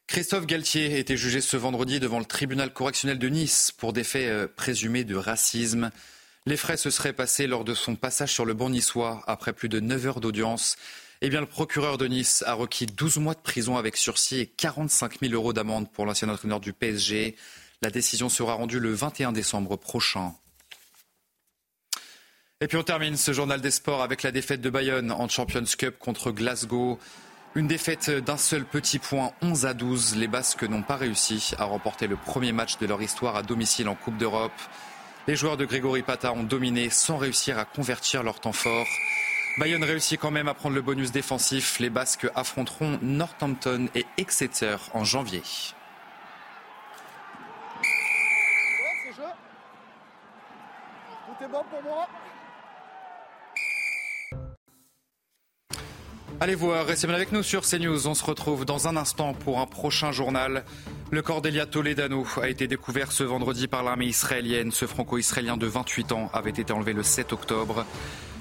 Christophe 0.07 0.45
Galtier 0.45 0.99
été 0.99 1.17
jugé 1.17 1.41
ce 1.41 1.57
vendredi 1.57 1.99
devant 1.99 2.19
le 2.19 2.25
tribunal 2.25 2.71
correctionnel 2.71 3.17
de 3.17 3.29
Nice 3.29 3.71
pour 3.75 3.93
des 3.93 4.03
faits 4.03 4.29
euh, 4.29 4.47
présumés 4.47 5.03
de 5.03 5.15
racisme. 5.15 5.89
Les 6.45 6.55
frais 6.55 6.77
se 6.77 6.89
seraient 6.89 7.13
passés 7.13 7.47
lors 7.47 7.63
de 7.63 7.73
son 7.73 7.95
passage 7.95 8.31
sur 8.31 8.45
le 8.45 8.53
banc 8.53 8.69
niçois 8.69 9.23
après 9.27 9.53
plus 9.53 9.69
de 9.69 9.79
9 9.79 10.05
heures 10.05 10.19
d'audience. 10.19 10.75
Eh 11.21 11.29
bien, 11.29 11.39
le 11.39 11.47
procureur 11.47 11.97
de 11.97 12.05
Nice 12.05 12.43
a 12.45 12.53
requis 12.53 12.85
12 12.85 13.17
mois 13.17 13.33
de 13.33 13.39
prison 13.39 13.77
avec 13.77 13.95
sursis 13.97 14.41
et 14.41 14.45
45 14.45 15.21
000 15.21 15.33
euros 15.33 15.53
d'amende 15.53 15.89
pour 15.89 16.05
l'ancien 16.05 16.29
entraîneur 16.29 16.59
du 16.59 16.73
PSG. 16.73 17.35
La 17.83 17.89
décision 17.89 18.29
sera 18.29 18.53
rendue 18.53 18.79
le 18.79 18.93
21 18.93 19.33
décembre 19.33 19.75
prochain. 19.75 20.33
Et 22.61 22.67
puis 22.67 22.77
on 22.77 22.83
termine 22.83 23.17
ce 23.17 23.33
journal 23.33 23.59
des 23.59 23.71
sports 23.71 24.01
avec 24.01 24.23
la 24.23 24.31
défaite 24.31 24.61
de 24.61 24.69
Bayonne 24.69 25.11
en 25.11 25.27
Champions 25.27 25.65
Cup 25.77 25.99
contre 25.99 26.31
Glasgow. 26.31 26.97
Une 27.55 27.67
défaite 27.67 28.09
d'un 28.09 28.37
seul 28.37 28.63
petit 28.63 28.99
point, 28.99 29.33
11 29.41 29.65
à 29.65 29.73
12. 29.73 30.15
Les 30.15 30.29
Basques 30.29 30.63
n'ont 30.63 30.81
pas 30.81 30.95
réussi 30.95 31.51
à 31.57 31.65
remporter 31.65 32.07
le 32.07 32.15
premier 32.15 32.53
match 32.53 32.77
de 32.77 32.85
leur 32.85 33.01
histoire 33.01 33.35
à 33.35 33.43
domicile 33.43 33.89
en 33.89 33.95
Coupe 33.95 34.17
d'Europe. 34.17 34.53
Les 35.27 35.35
joueurs 35.35 35.57
de 35.57 35.65
Grégory 35.65 36.03
Pata 36.03 36.31
ont 36.31 36.43
dominé 36.43 36.89
sans 36.89 37.17
réussir 37.17 37.59
à 37.59 37.65
convertir 37.65 38.23
leur 38.23 38.39
temps 38.39 38.53
fort. 38.53 38.87
Bayonne 39.57 39.83
réussit 39.83 40.17
quand 40.17 40.31
même 40.31 40.47
à 40.47 40.53
prendre 40.53 40.75
le 40.75 40.81
bonus 40.81 41.11
défensif. 41.11 41.79
Les 41.79 41.89
Basques 41.89 42.27
affronteront 42.33 42.97
Northampton 43.01 43.89
et 43.93 44.05
Exeter 44.15 44.77
en 44.93 45.03
janvier. 45.03 45.41
Allez 56.39 56.55
voir, 56.55 56.85
restez 56.85 57.07
bien 57.07 57.15
avec 57.15 57.31
nous 57.31 57.43
sur 57.43 57.61
CNews. 57.61 58.07
On 58.07 58.15
se 58.15 58.23
retrouve 58.25 58.65
dans 58.65 58.87
un 58.87 58.97
instant 58.97 59.33
pour 59.33 59.59
un 59.59 59.65
prochain 59.65 60.11
journal. 60.11 60.65
Le 61.11 61.21
corps 61.21 61.41
d'Elia 61.41 61.65
Toledano 61.65 62.25
a 62.41 62.49
été 62.49 62.67
découvert 62.67 63.11
ce 63.11 63.23
vendredi 63.23 63.67
par 63.67 63.83
l'armée 63.83 64.07
israélienne. 64.07 64.71
Ce 64.71 64.87
franco-israélien 64.87 65.57
de 65.57 65.67
28 65.67 66.11
ans 66.11 66.29
avait 66.33 66.49
été 66.49 66.73
enlevé 66.73 66.93
le 66.93 67.03
7 67.03 67.33
octobre. 67.33 67.85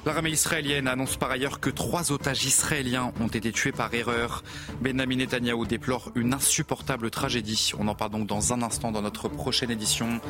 L'armée 0.04 0.30
israélienne 0.30 0.88
annonce 0.88 1.16
par 1.16 1.30
ailleurs 1.30 1.60
que 1.60 1.70
trois 1.70 2.10
otages 2.10 2.44
israéliens 2.44 3.12
ont 3.20 3.28
été 3.28 3.52
tués 3.52 3.70
par 3.70 3.94
erreur. 3.94 4.42
Benjamin 4.80 5.16
Netanyahu 5.16 5.64
déplore 5.66 6.10
une 6.16 6.34
insupportable 6.34 7.08
tragédie. 7.10 7.70
On 7.78 7.86
en 7.86 7.94
parle 7.94 8.10
donc 8.10 8.26
dans 8.26 8.52
un 8.52 8.62
instant 8.62 8.90
dans 8.90 9.02
notre 9.02 9.28
prochaine 9.28 9.70
édition. 9.70 10.20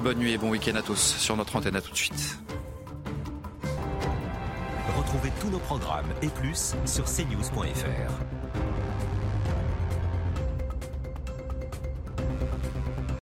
Bonne 0.00 0.18
nuit 0.18 0.32
et 0.32 0.38
bon 0.38 0.50
week-end 0.50 0.74
à 0.74 0.82
tous 0.82 1.16
sur 1.18 1.36
notre 1.36 1.54
antenne. 1.54 1.76
À 1.76 1.80
tout 1.80 1.92
de 1.92 1.96
suite. 1.96 2.38
Retrouvez 4.98 5.30
tous 5.40 5.50
nos 5.50 5.60
programmes 5.60 6.08
et 6.20 6.28
plus 6.28 6.74
sur 6.84 7.04
cnews.fr. 7.04 8.41